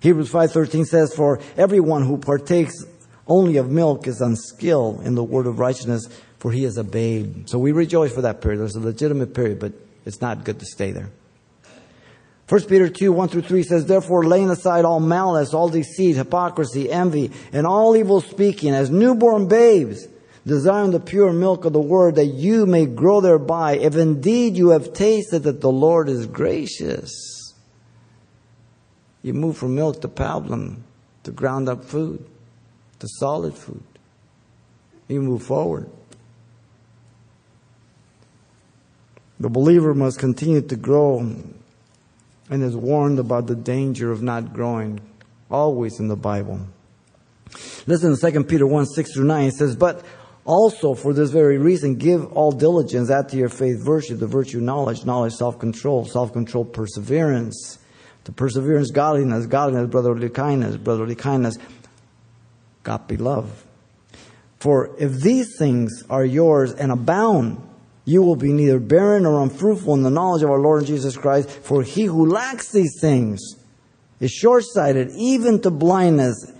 [0.00, 2.84] Hebrews 5:13 says for everyone who partakes
[3.26, 7.46] only of milk is unskilled in the word of righteousness, for he is a babe.
[7.46, 8.60] So we rejoice for that period.
[8.60, 9.72] There's a legitimate period, but
[10.04, 11.10] it's not good to stay there.
[12.48, 16.90] 1 Peter 2, 1 through 3 says, Therefore, laying aside all malice, all deceit, hypocrisy,
[16.90, 20.08] envy, and all evil speaking, as newborn babes,
[20.44, 24.70] desiring the pure milk of the word, that you may grow thereby, if indeed you
[24.70, 27.39] have tasted that the Lord is gracious.
[29.22, 30.82] You move from milk to pablum,
[31.24, 32.24] to ground up food,
[32.98, 33.82] to solid food.
[35.08, 35.90] You move forward.
[39.40, 41.18] The believer must continue to grow
[42.50, 45.00] and is warned about the danger of not growing,
[45.50, 46.60] always in the Bible.
[47.86, 49.44] Listen to 2 Peter 1 6 through 9.
[49.46, 50.04] It says, But
[50.44, 54.60] also for this very reason, give all diligence, add to your faith virtue, the virtue
[54.60, 57.78] knowledge, knowledge self control, self control perseverance,
[58.24, 61.58] to perseverance godliness, godliness brotherly kindness, brotherly kindness,
[62.82, 63.64] God love.
[64.58, 67.66] For if these things are yours and abound,
[68.04, 71.48] you will be neither barren nor unfruitful in the knowledge of our Lord Jesus Christ.
[71.48, 73.40] For he who lacks these things
[74.20, 76.52] is short sighted, even to blindness,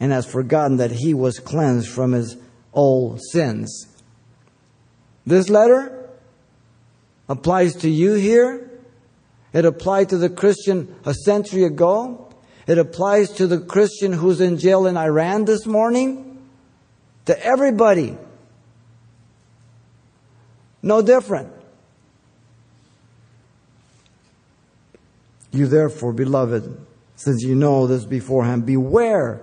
[0.00, 2.36] and has forgotten that he was cleansed from his
[2.72, 3.86] old sins.
[5.26, 6.08] This letter
[7.28, 8.70] applies to you here.
[9.54, 12.28] It applied to the Christian a century ago.
[12.66, 16.42] It applies to the Christian who's in jail in Iran this morning.
[17.26, 18.18] To everybody.
[20.82, 21.50] No different.
[25.52, 26.86] You therefore, beloved,
[27.16, 29.40] since you know this beforehand, beware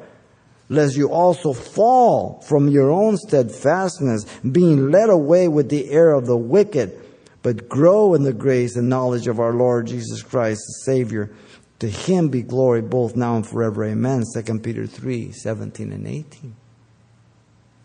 [0.72, 6.26] lest you also fall from your own steadfastness, being led away with the error of
[6.26, 6.98] the wicked,
[7.44, 11.32] but grow in the grace and knowledge of our Lord Jesus Christ, the Savior.
[11.80, 13.84] To him be glory both now and forever.
[13.86, 14.24] Amen.
[14.34, 16.56] 2 Peter 3 17 and 18.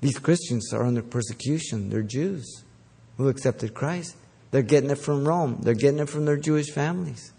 [0.02, 1.88] These Christians are under persecution.
[1.88, 2.64] They're Jews
[3.16, 4.14] who accepted Christ.
[4.50, 5.60] They're getting it from Rome.
[5.62, 7.32] They're getting it from their Jewish families.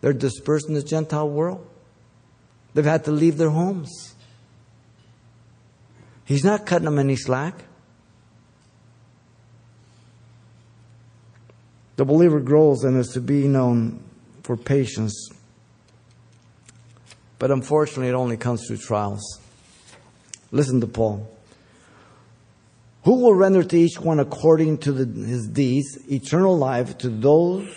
[0.00, 1.66] They're dispersed in the Gentile world.
[2.72, 4.14] They've had to leave their homes.
[6.24, 7.64] He's not cutting them any slack.
[12.00, 14.02] The believer grows and is to be known
[14.42, 15.28] for patience.
[17.38, 19.38] But unfortunately, it only comes through trials.
[20.50, 21.30] Listen to Paul.
[23.04, 27.68] Who will render to each one according to the, his deeds eternal life to those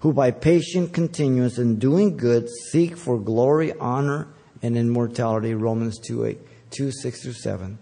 [0.00, 4.26] who by patient continuance in doing good seek for glory, honor,
[4.60, 5.54] and immortality?
[5.54, 6.38] Romans 2, 8,
[6.72, 7.78] 2 6 through 7.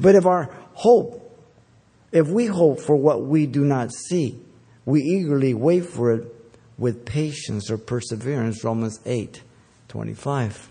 [0.00, 1.38] But if our hope,
[2.10, 4.40] if we hope for what we do not see,
[4.84, 6.34] we eagerly wait for it
[6.78, 8.64] with patience or perseverance.
[8.64, 9.42] Romans 8,
[9.88, 10.70] 25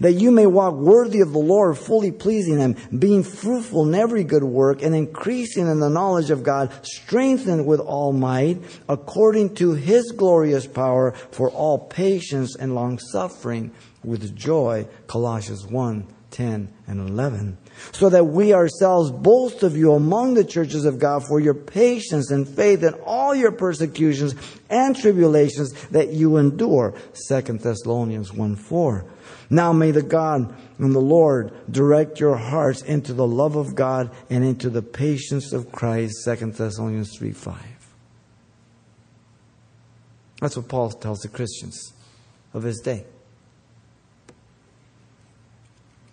[0.00, 4.24] that you may walk worthy of the Lord, fully pleasing Him, being fruitful in every
[4.24, 9.72] good work, and increasing in the knowledge of God, strengthened with all might, according to
[9.72, 13.70] His glorious power, for all patience and long suffering
[14.04, 14.86] with joy.
[15.06, 17.58] Colossians 1 10 and 11.
[17.90, 22.30] So that we ourselves boast of you among the churches of God for your patience
[22.30, 24.34] and faith in all your persecutions
[24.70, 26.94] and tribulations that you endure.
[27.28, 29.04] 2 Thessalonians 1 4.
[29.50, 34.10] Now may the God and the Lord direct your hearts into the love of God
[34.30, 36.24] and into the patience of Christ.
[36.24, 37.56] 2 Thessalonians 3 5.
[40.40, 41.92] That's what Paul tells the Christians
[42.52, 43.04] of his day.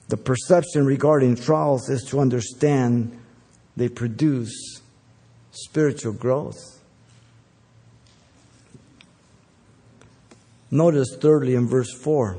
[0.10, 3.18] The perception regarding trials is to understand
[3.78, 4.82] they produce
[5.52, 6.58] spiritual growth.
[10.72, 12.38] Notice, thirdly, in verse 4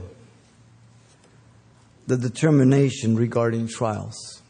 [2.06, 4.42] the determination regarding trials.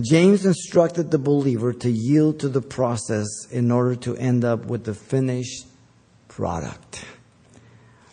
[0.00, 4.84] James instructed the believer to yield to the process in order to end up with
[4.84, 5.66] the finished
[6.28, 7.04] product.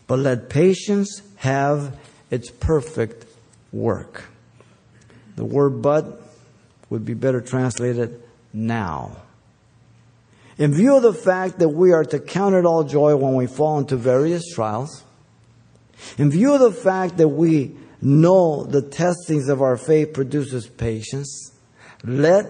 [0.08, 1.98] But let patience have
[2.34, 3.28] its perfect
[3.72, 4.24] work.
[5.36, 6.20] The word but
[6.90, 9.18] would be better translated now.
[10.58, 13.46] In view of the fact that we are to count it all joy when we
[13.46, 15.04] fall into various trials,
[16.18, 21.52] in view of the fact that we know the testings of our faith produces patience,
[22.04, 22.46] let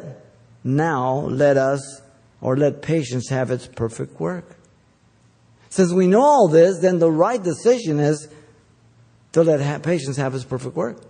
[0.63, 2.01] now let us
[2.39, 4.55] or let patience have its perfect work.
[5.69, 8.29] Since we know all this, then the right decision is
[9.33, 11.01] to let patience have its perfect work.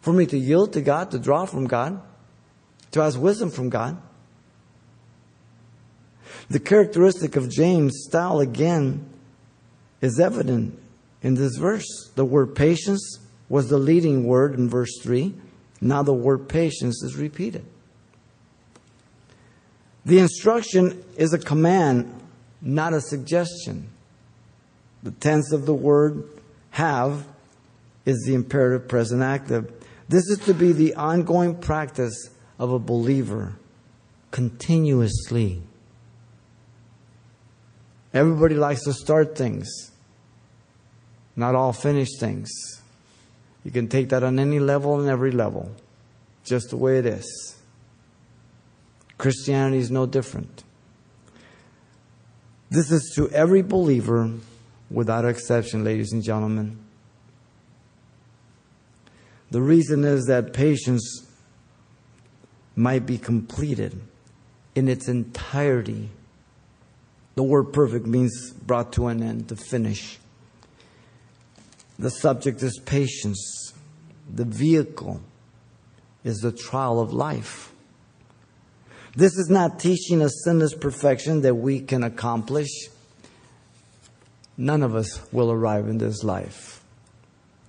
[0.00, 2.00] For me to yield to God, to draw from God,
[2.92, 4.00] to ask wisdom from God.
[6.48, 9.08] The characteristic of James' style again
[10.00, 10.78] is evident
[11.22, 12.10] in this verse.
[12.14, 15.34] The word patience was the leading word in verse 3.
[15.80, 17.64] Now the word patience is repeated.
[20.04, 22.12] The instruction is a command,
[22.60, 23.88] not a suggestion.
[25.02, 26.28] The tense of the word
[26.72, 27.26] have
[28.04, 29.72] is the imperative present active.
[30.08, 33.54] This is to be the ongoing practice of a believer
[34.30, 35.62] continuously.
[38.14, 39.68] Everybody likes to start things,
[41.36, 42.50] not all finish things.
[43.64, 45.70] You can take that on any level and every level,
[46.44, 47.56] just the way it is.
[49.18, 50.64] Christianity is no different.
[52.70, 54.32] This is to every believer
[54.92, 56.78] without exception, ladies and gentlemen.
[59.50, 61.26] The reason is that patience
[62.74, 64.00] might be completed
[64.74, 66.10] in its entirety.
[67.34, 70.18] The word perfect means brought to an end, to finish.
[71.98, 73.74] The subject is patience.
[74.32, 75.20] The vehicle
[76.24, 77.72] is the trial of life.
[79.14, 82.70] This is not teaching a sinless perfection that we can accomplish.
[84.56, 86.82] None of us will arrive in this life.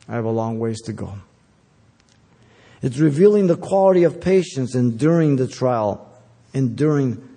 [0.07, 1.15] I have a long ways to go.
[2.81, 6.11] It's revealing the quality of patience enduring the trial,
[6.53, 7.27] enduring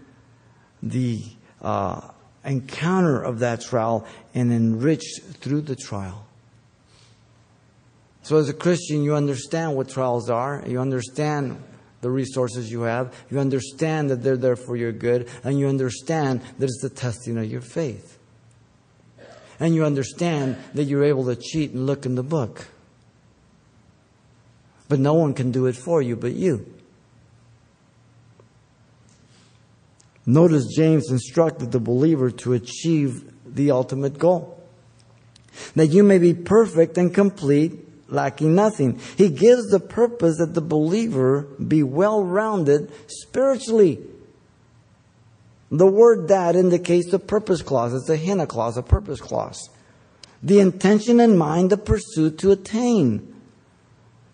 [0.83, 1.23] the
[1.63, 2.01] uh,
[2.45, 6.27] encounter of that trial, and enriched through the trial.
[8.23, 11.63] So, as a Christian, you understand what trials are, you understand
[12.01, 16.41] the resources you have, you understand that they're there for your good, and you understand
[16.59, 18.16] that it's the testing of your faith.
[19.59, 22.67] And you understand that you're able to cheat and look in the book.
[24.89, 26.73] But no one can do it for you but you.
[30.27, 34.61] Notice James instructed the believer to achieve the ultimate goal.
[35.77, 37.73] That you may be perfect and complete,
[38.09, 39.01] lacking nothing.
[39.17, 44.01] He gives the purpose that the believer be well rounded spiritually.
[45.71, 47.93] The word that indicates the purpose clause.
[47.93, 49.69] It's a hina clause, a purpose clause.
[50.43, 53.35] The intention in mind, the pursuit to attain.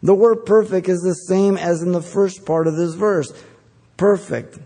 [0.03, 3.33] The word perfect is the same as in the first part of this verse.
[3.97, 4.59] Perfect,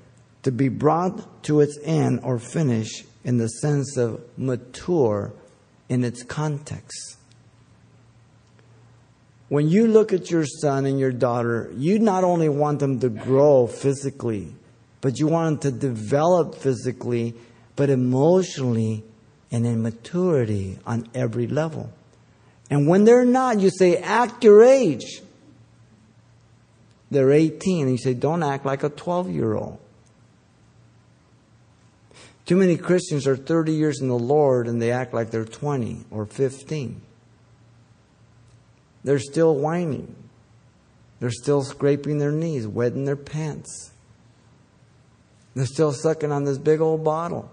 [0.43, 5.33] to be brought to its end or finish in the sense of mature
[5.89, 7.17] in its context.
[9.49, 13.09] When you look at your son and your daughter, you not only want them to
[13.09, 14.55] grow physically,
[15.07, 17.33] but you want them to develop physically,
[17.77, 19.05] but emotionally
[19.53, 21.93] and in maturity on every level.
[22.71, 25.23] And when they're not, you say, act your age.
[27.09, 29.79] They're 18, and you say, don't act like a 12 year old.
[32.45, 36.07] Too many Christians are 30 years in the Lord and they act like they're 20
[36.11, 37.01] or 15.
[39.05, 40.17] They're still whining.
[41.21, 43.93] They're still scraping their knees, wetting their pants.
[45.57, 47.51] They're still sucking on this big old bottle.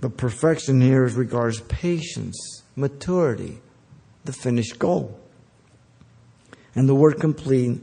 [0.00, 3.60] The perfection here is regards patience, maturity,
[4.26, 5.18] the finished goal.
[6.74, 7.80] And the word complete,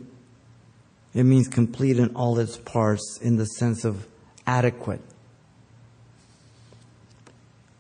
[1.16, 4.08] it means complete in all its parts in the sense of
[4.46, 5.02] adequate.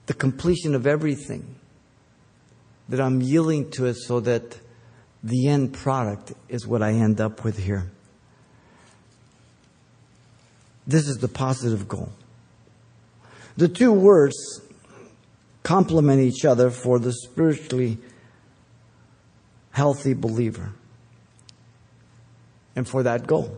[0.07, 1.56] The completion of everything.
[2.89, 4.57] That I'm yielding to it so that
[5.23, 7.91] the end product is what I end up with here.
[10.85, 12.09] This is the positive goal.
[13.57, 14.61] The two words
[15.63, 17.97] complement each other for the spiritually
[19.71, 20.71] healthy believer
[22.75, 23.57] and for that goal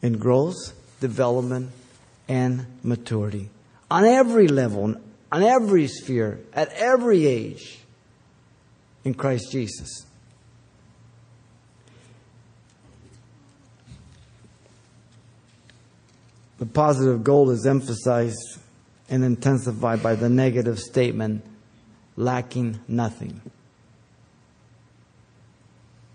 [0.00, 1.70] in growth, development,
[2.28, 3.50] and maturity
[3.90, 4.94] on every level,
[5.32, 7.79] on every sphere, at every age
[9.04, 10.06] in Christ Jesus.
[16.58, 18.58] The positive goal is emphasized
[19.08, 21.42] and intensified by the negative statement,
[22.16, 23.40] lacking nothing.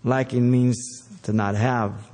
[0.04, 2.08] Lacking means to not have,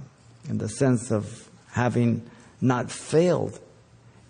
[0.49, 2.23] in the sense of having
[2.61, 3.61] not failed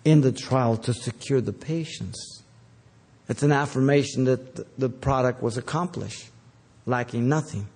[0.03, 2.43] in the trial to secure the patience.
[3.29, 6.29] It's an affirmation that the product was accomplished,
[6.85, 7.67] lacking nothing.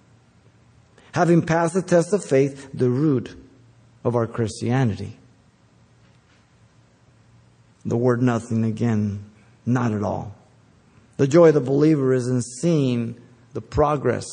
[1.14, 3.36] Having passed the test of faith, the root
[4.04, 5.18] of our Christianity.
[7.86, 9.24] The word nothing again,
[9.66, 10.36] not at all.
[11.18, 13.20] The joy of the believer is in seeing
[13.54, 14.28] the progress.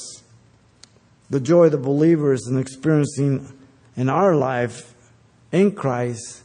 [1.30, 3.50] The joy of the believer is in experiencing
[3.96, 4.94] in our life
[5.52, 6.42] in Christ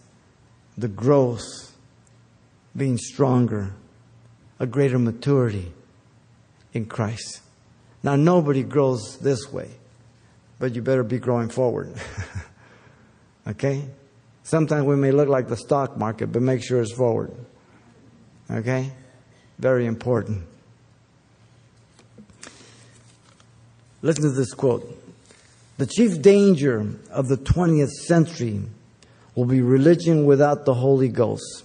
[0.77, 1.75] the growth,
[2.75, 3.73] being stronger,
[4.59, 5.73] a greater maturity
[6.73, 7.41] in Christ.
[8.01, 9.69] Now, nobody grows this way,
[10.57, 11.93] but you better be growing forward.
[13.47, 13.85] okay?
[14.43, 17.31] Sometimes we may look like the stock market, but make sure it's forward.
[18.49, 18.91] Okay?
[19.57, 20.43] Very important.
[24.01, 24.95] Listen to this quote.
[25.77, 28.61] The chief danger of the 20th century
[29.35, 31.63] will be religion without the Holy Ghost,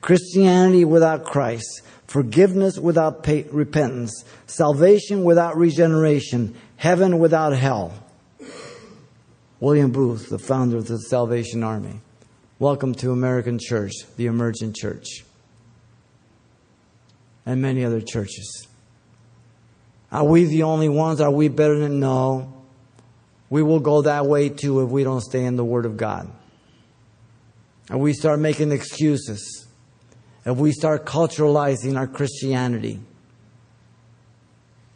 [0.00, 7.92] Christianity without Christ, forgiveness without pay- repentance, salvation without regeneration, heaven without hell.
[9.60, 12.00] William Booth, the founder of the Salvation Army.
[12.58, 15.24] Welcome to American Church, the emergent church,
[17.44, 18.66] and many other churches.
[20.10, 21.20] Are we the only ones?
[21.20, 22.00] Are we better than?
[22.00, 22.54] No.
[23.50, 26.30] We will go that way too if we don't stay in the Word of God.
[27.90, 29.67] And we start making excuses.
[30.48, 33.00] If we start culturalizing our Christianity,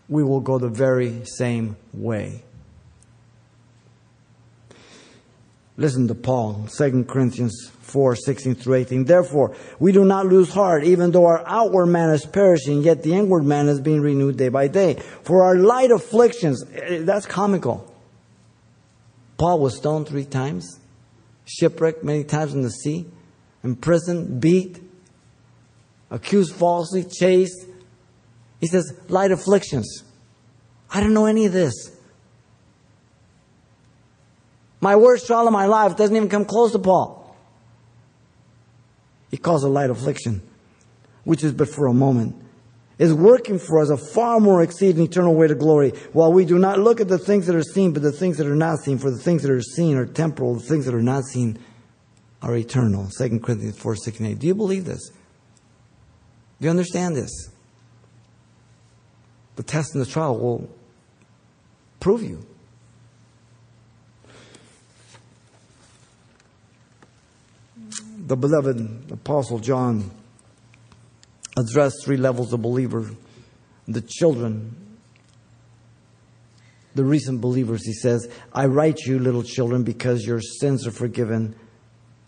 [0.09, 2.43] we will go the very same way.
[5.77, 9.05] Listen to Paul, 2 Corinthians 4, 16 through 18.
[9.05, 13.13] Therefore, we do not lose heart, even though our outward man is perishing, yet the
[13.13, 15.03] inward man is being renewed day by day.
[15.23, 17.95] For our light afflictions, eh, that's comical.
[19.37, 20.81] Paul was stoned three times,
[21.45, 23.05] shipwrecked many times in the sea,
[23.63, 24.81] imprisoned, beat,
[26.13, 27.67] accused falsely, chased.
[28.61, 30.05] He says, light afflictions.
[30.89, 31.91] I don't know any of this.
[34.81, 37.37] My worst trial of my life doesn't even come close to Paul.
[39.31, 40.43] He calls it light affliction,
[41.25, 42.37] which is but for a moment,
[42.99, 46.59] is working for us a far more exceeding eternal weight of glory, while we do
[46.59, 48.99] not look at the things that are seen, but the things that are not seen.
[48.99, 51.59] For the things that are seen are temporal, the things that are not seen
[52.43, 53.09] are eternal.
[53.17, 54.39] 2 Corinthians 4, 6 and 8.
[54.39, 55.11] Do you believe this?
[56.63, 57.51] Do you understand this?
[59.57, 60.71] The test and the trial will
[61.99, 62.47] prove you.
[68.25, 70.11] the beloved Apostle John
[71.59, 73.11] addressed three levels of believer
[73.89, 74.77] the children,
[76.95, 77.85] the recent believers.
[77.85, 81.57] He says, I write you, little children, because your sins are forgiven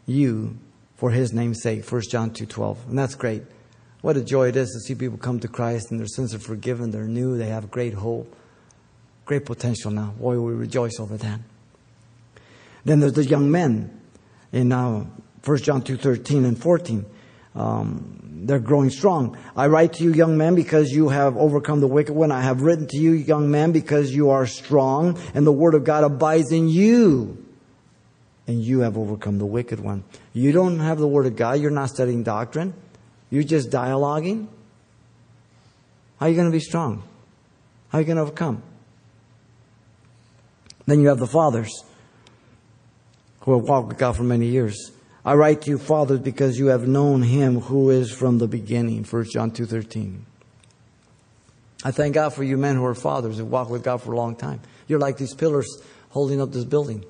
[0.06, 0.58] you
[0.96, 1.90] for his name's sake.
[1.90, 2.88] 1 John 2.12.
[2.88, 3.44] And that's great.
[4.04, 6.38] What a joy it is to see people come to Christ and their sins are
[6.38, 6.90] forgiven.
[6.90, 7.38] They're new.
[7.38, 8.36] They have great hope,
[9.24, 10.12] great potential now.
[10.20, 11.40] Boy, we rejoice over that.
[12.84, 13.98] Then there's the young men
[14.52, 15.06] in uh,
[15.42, 17.06] 1 John 2 13 and 14.
[17.54, 19.38] Um, they're growing strong.
[19.56, 22.30] I write to you, young men, because you have overcome the wicked one.
[22.30, 25.84] I have written to you, young men, because you are strong, and the word of
[25.84, 27.42] God abides in you.
[28.46, 30.04] And you have overcome the wicked one.
[30.34, 31.58] You don't have the word of God.
[31.58, 32.74] You're not studying doctrine.
[33.34, 34.46] You're just dialoguing.
[36.20, 37.02] How are you going to be strong?
[37.88, 38.62] How are you going to overcome?
[40.86, 41.82] Then you have the fathers
[43.40, 44.92] who have walked with God for many years.
[45.24, 49.02] I write to you, fathers, because you have known him who is from the beginning.
[49.02, 50.20] 1 John 2.13.
[51.82, 54.16] I thank God for you men who are fathers and walk with God for a
[54.16, 54.60] long time.
[54.86, 57.04] You're like these pillars holding up this building.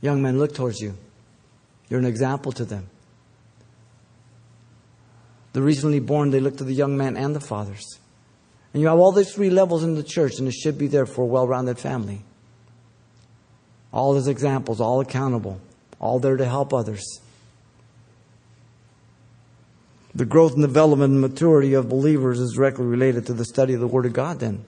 [0.00, 0.96] Young men, look towards you.
[1.90, 2.88] You're an example to them.
[5.56, 7.98] The recently born, they look to the young men and the fathers.
[8.74, 11.06] And you have all these three levels in the church, and it should be there
[11.06, 12.20] for a well rounded family.
[13.90, 15.58] All his examples, all accountable,
[15.98, 17.22] all there to help others.
[20.14, 23.80] The growth and development and maturity of believers is directly related to the study of
[23.80, 24.62] the Word of God, then.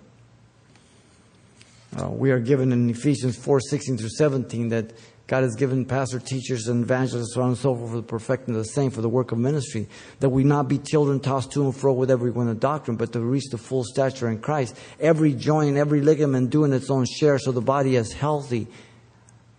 [1.94, 4.92] Uh, we are given in Ephesians 4 16 through 17 that
[5.28, 8.56] God has given pastor, teachers, and evangelists, so on and so forth, for the perfecting
[8.56, 9.86] of the saint, for the work of ministry,
[10.18, 13.12] that we not be children tossed to and fro with every wind of doctrine, but
[13.12, 14.76] to reach the full stature in Christ.
[14.98, 18.66] Every joint, every ligament doing its own share, so the body is healthy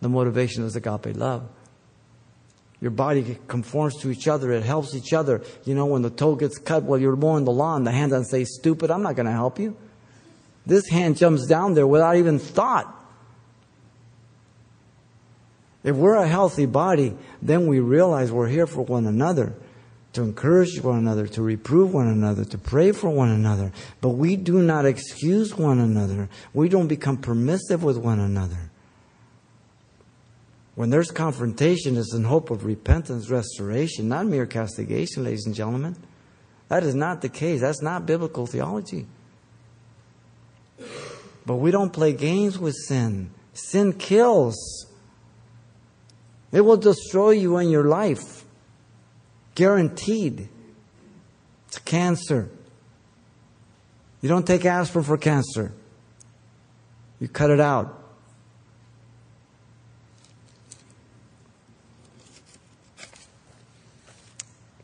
[0.01, 1.47] the motivation is agape love.
[2.82, 4.53] Your body conforms to each other.
[4.53, 5.41] It helps each other.
[5.65, 8.30] You know, when the toe gets cut while you're mowing the lawn, the hand doesn't
[8.30, 9.76] say, stupid, I'm not going to help you.
[10.65, 12.95] This hand jumps down there without even thought.
[15.84, 19.53] If we're a healthy body, then we realize we're here for one another,
[20.13, 23.71] to encourage one another, to reprove one another, to pray for one another.
[24.01, 26.27] But we do not excuse one another.
[26.53, 28.71] We don't become permissive with one another.
[30.75, 35.95] When there's confrontation, it's in hope of repentance, restoration, not mere castigation, ladies and gentlemen.
[36.69, 37.61] That is not the case.
[37.61, 39.05] That's not biblical theology.
[41.45, 43.32] But we don't play games with sin.
[43.53, 44.86] Sin kills.
[46.52, 48.43] It will destroy you in your life.
[49.56, 50.50] Guaranteed.
[51.68, 52.50] It's cancer.
[54.22, 55.72] You don't take aspirin for cancer.
[57.20, 57.95] You cut it out.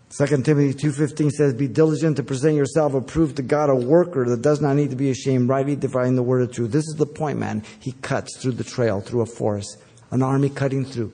[0.10, 4.42] Second Timothy 2.15 says, Be diligent to present yourself approved to God, a worker that
[4.42, 6.72] does not need to be ashamed, rightly dividing the word of truth.
[6.72, 7.64] This is the point, man.
[7.82, 9.78] He cuts through the trail, through a forest.
[10.12, 11.12] An army cutting through.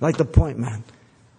[0.00, 0.84] Like the point, man.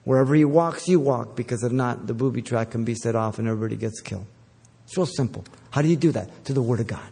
[0.04, 3.40] Wherever he walks, you walk, because if not, the booby trap can be set off
[3.40, 4.26] and everybody gets killed.
[4.86, 5.44] It's real simple.
[5.72, 6.46] How do you do that?
[6.46, 7.10] To the Word of God.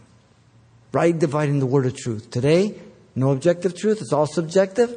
[0.92, 2.30] Right dividing the Word of truth.
[2.30, 2.74] Today,
[3.16, 4.00] no objective truth.
[4.00, 4.96] It's all subjective.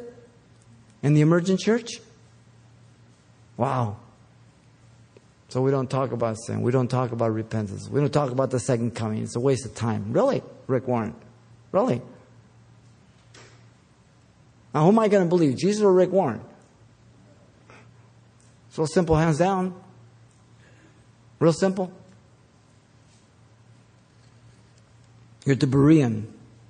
[1.02, 2.00] In the emergent church?
[3.56, 3.96] Wow.
[5.48, 6.62] So we don't talk about sin.
[6.62, 7.88] We don't talk about repentance.
[7.88, 9.22] We don't talk about the second coming.
[9.22, 10.12] It's a waste of time.
[10.12, 11.14] Really, Rick Warren?
[11.72, 12.00] Really?
[14.78, 16.40] Now, who am I going to believe, Jesus or Rick Warren?
[18.68, 19.74] It's real simple, hands down.
[21.40, 21.90] Real simple.
[25.44, 26.26] You're to Berean.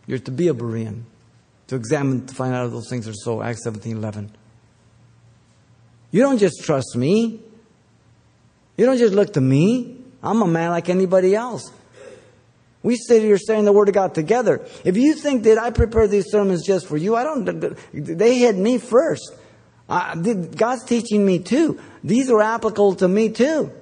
[0.07, 1.03] You're to be a Berean.
[1.67, 3.43] To examine, to find out if those things are so.
[3.43, 4.35] Acts 17 11.
[6.11, 7.43] You don't just trust me.
[8.79, 9.99] You don't just look to me.
[10.23, 11.71] I'm a man like anybody else.
[12.83, 14.65] We sit here saying the Word of God together.
[14.85, 17.77] If you think that I prepare these sermons just for you, I don't.
[17.93, 19.35] They hit me first.
[19.89, 21.81] Uh, God's teaching me too.
[22.05, 23.73] These are applicable to me too.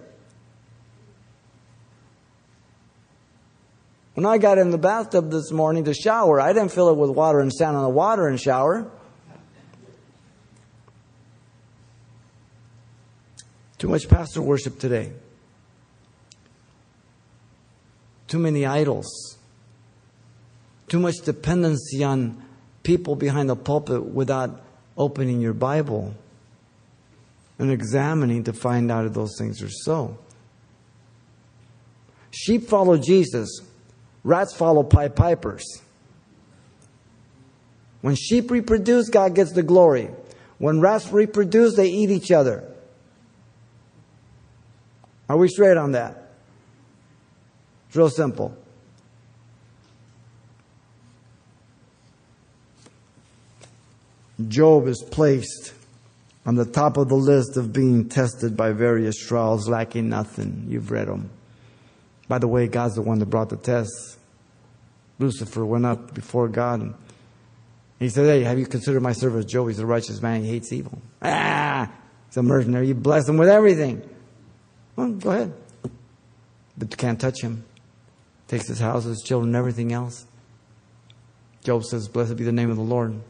[4.15, 7.11] When I got in the bathtub this morning to shower, I didn't fill it with
[7.11, 8.91] water and stand on the water and shower.
[13.77, 15.13] Too much pastor worship today.
[18.29, 19.39] Too many idols.
[20.89, 22.43] Too much dependency on
[22.83, 24.63] people behind the pulpit without
[24.97, 26.15] opening your Bible
[27.59, 30.19] and examining to find out if those things are so.
[32.31, 33.61] Sheep follow Jesus,
[34.23, 35.65] rats follow Pied Pipers.
[38.03, 40.11] When sheep reproduce, God gets the glory.
[40.59, 42.63] When rats reproduce, they eat each other.
[45.29, 46.26] Are we straight on that?
[47.97, 48.55] It's real simple.
[54.49, 55.73] Job is placed
[56.45, 60.67] on the top of the list of being tested by various trials, lacking nothing.
[60.69, 61.31] You've read them.
[62.29, 64.19] By the way, God's the one that brought the tests.
[65.19, 66.95] Lucifer went up before God and
[67.99, 69.69] he said, Hey, have you considered my servant Job?
[69.69, 70.43] He's a righteous man.
[70.43, 71.01] He hates evil.
[71.23, 71.91] Ah,
[72.29, 72.89] he's a mercenary.
[72.89, 74.07] You bless him with everything.
[74.97, 75.55] Well, go ahead.
[76.77, 77.65] But you can't touch him.
[78.49, 80.27] Takes his house, his children, everything else.
[81.65, 83.21] Job says, Blessed be the name of the Lord.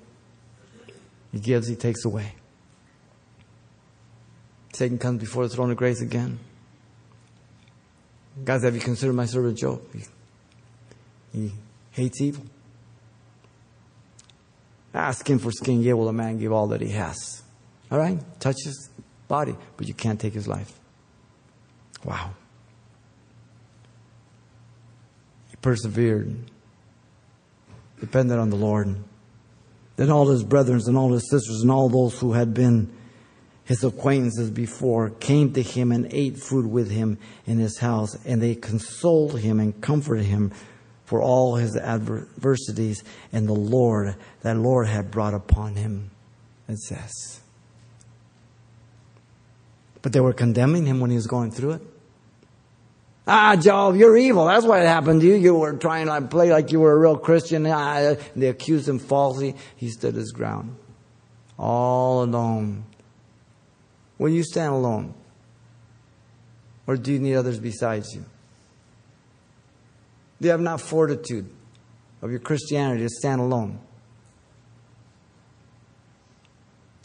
[1.32, 2.34] He gives, he takes away.
[4.72, 6.38] Satan comes before the throne of grace again.
[8.44, 9.80] Guys, have you considered my servant Job?
[9.94, 10.02] He,
[11.32, 11.52] he
[11.92, 12.44] hates evil.
[14.92, 17.42] Ask skin for skin, yea, will a man give all that he has.
[17.90, 18.18] All right?
[18.40, 18.90] Touch his
[19.28, 20.78] body, but you can't take his life.
[22.04, 22.30] Wow.
[25.50, 26.32] He persevered,
[27.98, 28.94] depended on the Lord.
[29.96, 32.92] Then all his brethren and all his sisters and all those who had been
[33.64, 38.40] his acquaintances before came to him and ate food with him in his house, and
[38.40, 40.52] they consoled him and comforted him
[41.04, 43.02] for all his adversities
[43.32, 46.12] and the Lord that Lord had brought upon him,
[46.68, 47.40] it says.
[50.00, 51.95] But they were condemning him when he was going through it.
[53.26, 54.46] Ah, Job, you're evil.
[54.46, 55.34] That's what happened to you.
[55.34, 57.66] You were trying to play like you were a real Christian.
[57.66, 59.56] Ah, they accused him falsely.
[59.74, 60.76] He stood his ground.
[61.58, 62.84] All alone.
[64.18, 65.14] Will you stand alone?
[66.86, 68.24] Or do you need others besides you?
[70.40, 71.50] Do you have not fortitude
[72.22, 73.80] of your Christianity to stand alone?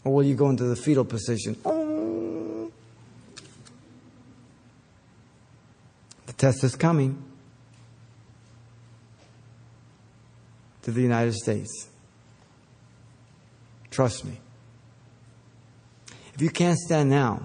[0.04, 1.56] Or will you go into the fetal position?
[1.64, 2.70] Oh.
[6.26, 7.22] The test is coming
[10.82, 11.88] to the United States.
[13.92, 14.40] Trust me.
[16.34, 17.42] If you can't stand now,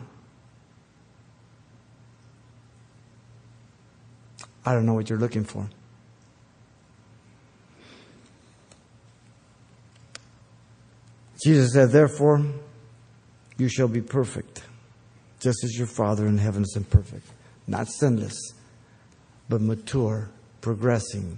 [4.65, 5.69] I don't know what you're looking for.
[11.45, 12.43] Jesus said, Therefore,
[13.59, 14.63] you shall be perfect,
[15.39, 17.27] just as your Father in heaven is perfect.
[17.67, 18.56] Not sinless,
[19.49, 20.29] but mature,
[20.61, 21.37] progressing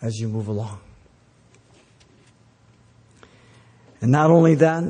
[0.00, 0.80] as you move along.
[4.00, 4.84] And not only that,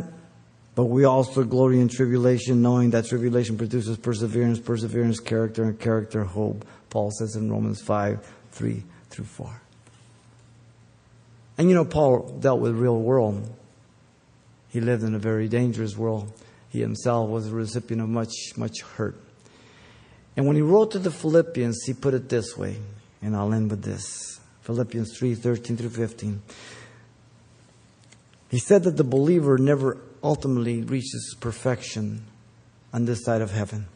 [0.75, 6.25] but we also glory in tribulation, knowing that tribulation produces perseverance, perseverance, character, and character,
[6.25, 6.65] hope.
[6.89, 9.61] Paul says in Romans 5 3 through 4.
[11.59, 13.55] And you know, Paul dealt with real world.
[14.71, 16.33] He lived in a very dangerous world.
[16.71, 19.21] He himself was a recipient of much, much hurt.
[20.37, 22.79] And when he wrote to the Philippians, he put it this way,
[23.21, 26.43] and I'll end with this Philippians 3 13 through 15.
[28.51, 32.25] He said that the believer never ultimately reaches perfection
[32.93, 33.87] on this side of heaven.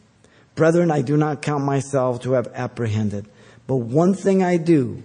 [0.55, 3.27] Brethren, I do not count myself to have apprehended,
[3.67, 5.03] but one thing I do,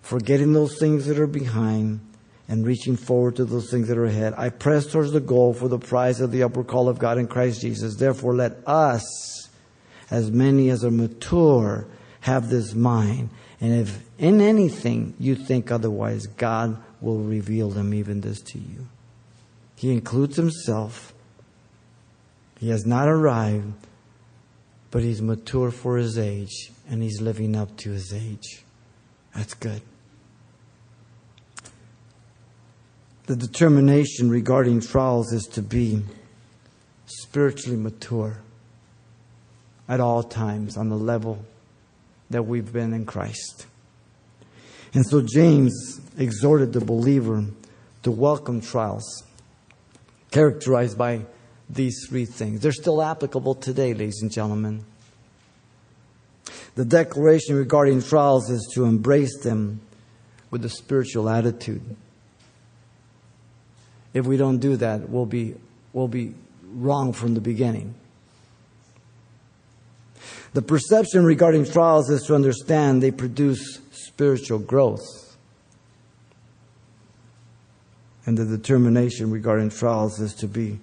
[0.00, 2.00] forgetting those things that are behind
[2.48, 5.68] and reaching forward to those things that are ahead, I press towards the goal for
[5.68, 7.96] the prize of the upward call of God in Christ Jesus.
[7.96, 9.41] Therefore, let us,
[10.12, 11.86] as many as are mature,
[12.20, 13.30] have this mind.
[13.62, 18.86] And if in anything you think otherwise, God will reveal them even this to you.
[19.74, 21.14] He includes himself.
[22.60, 23.72] He has not arrived,
[24.90, 28.64] but he's mature for his age, and he's living up to his age.
[29.34, 29.80] That's good.
[33.26, 36.02] The determination regarding trials is to be
[37.06, 38.42] spiritually mature
[39.92, 41.44] at all times on the level
[42.30, 43.66] that we've been in Christ.
[44.94, 47.44] And so James exhorted the believer
[48.02, 49.04] to welcome trials
[50.30, 51.26] characterized by
[51.68, 52.62] these three things.
[52.62, 54.82] They're still applicable today, ladies and gentlemen.
[56.74, 59.82] The declaration regarding trials is to embrace them
[60.50, 61.82] with a spiritual attitude.
[64.14, 65.54] If we don't do that, we'll be,
[65.92, 66.32] we'll be
[66.72, 67.94] wrong from the beginning.
[70.54, 75.00] The perception regarding trials is to understand they produce spiritual growth.
[78.26, 80.78] And the determination regarding trials is to be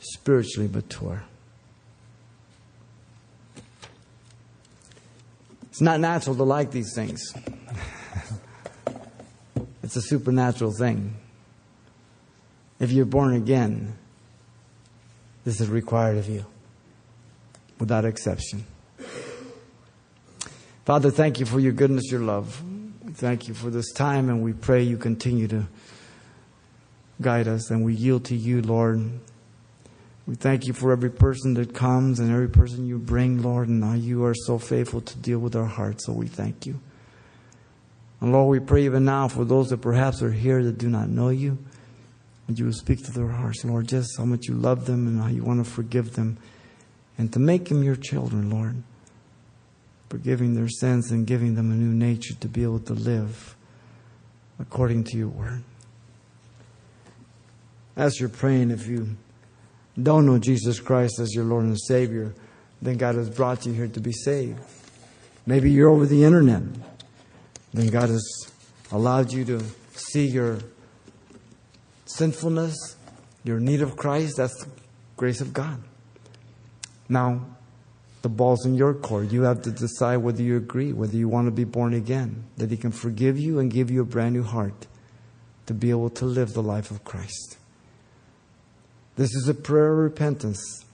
[0.00, 1.24] spiritually mature.
[5.70, 7.32] It's not natural to like these things.
[9.82, 11.14] it's a supernatural thing.
[12.78, 13.96] If you're born again,
[15.44, 16.44] this is required of you,
[17.78, 18.64] without exception.
[20.88, 22.62] Father, thank you for your goodness, your love.
[23.12, 25.66] Thank you for this time, and we pray you continue to
[27.20, 29.10] guide us, and we yield to you, Lord.
[30.26, 33.84] We thank you for every person that comes and every person you bring, Lord, and
[33.84, 36.80] how you are so faithful to deal with our hearts, so we thank you.
[38.22, 41.10] And Lord, we pray even now for those that perhaps are here that do not
[41.10, 41.58] know you,
[42.46, 45.20] and you will speak to their hearts, Lord, just how much you love them and
[45.20, 46.38] how you want to forgive them,
[47.18, 48.82] and to make them your children, Lord,
[50.08, 53.56] forgiving their sins and giving them a new nature to be able to live
[54.58, 55.62] according to your word
[57.98, 59.16] as you're praying, if you
[60.00, 62.32] don't know Jesus Christ as your Lord and Savior,
[62.80, 64.60] then God has brought you here to be saved.
[65.44, 66.62] Maybe you're over the internet.
[67.74, 68.52] Then God has
[68.92, 70.58] allowed you to see your
[72.06, 72.96] sinfulness,
[73.42, 74.36] your need of Christ.
[74.36, 74.70] That's the
[75.16, 75.82] grace of God.
[77.08, 77.44] Now,
[78.22, 79.30] the ball's in your court.
[79.30, 82.70] You have to decide whether you agree, whether you want to be born again, that
[82.70, 84.86] He can forgive you and give you a brand new heart
[85.66, 87.58] to be able to live the life of Christ.
[89.16, 90.84] This is a prayer of repentance.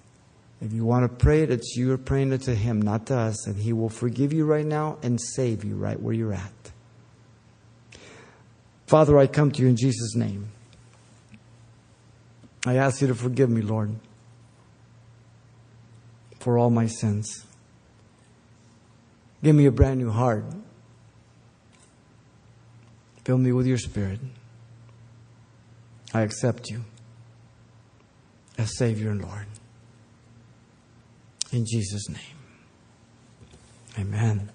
[0.61, 3.17] If you want to pray it, it's you are praying it to Him, not to
[3.17, 6.53] us, and He will forgive you right now and save you right where you're at.
[8.87, 10.49] Father, I come to you in Jesus' name.
[12.67, 13.95] I ask you to forgive me, Lord,
[16.45, 17.47] for all my sins.
[19.43, 20.45] Give me a brand new heart.
[23.25, 24.21] Fill me with your spirit.
[26.13, 26.85] I accept you
[28.59, 29.47] as Savior and Lord.
[31.51, 32.39] In Jesus' name.
[33.99, 34.51] Amen.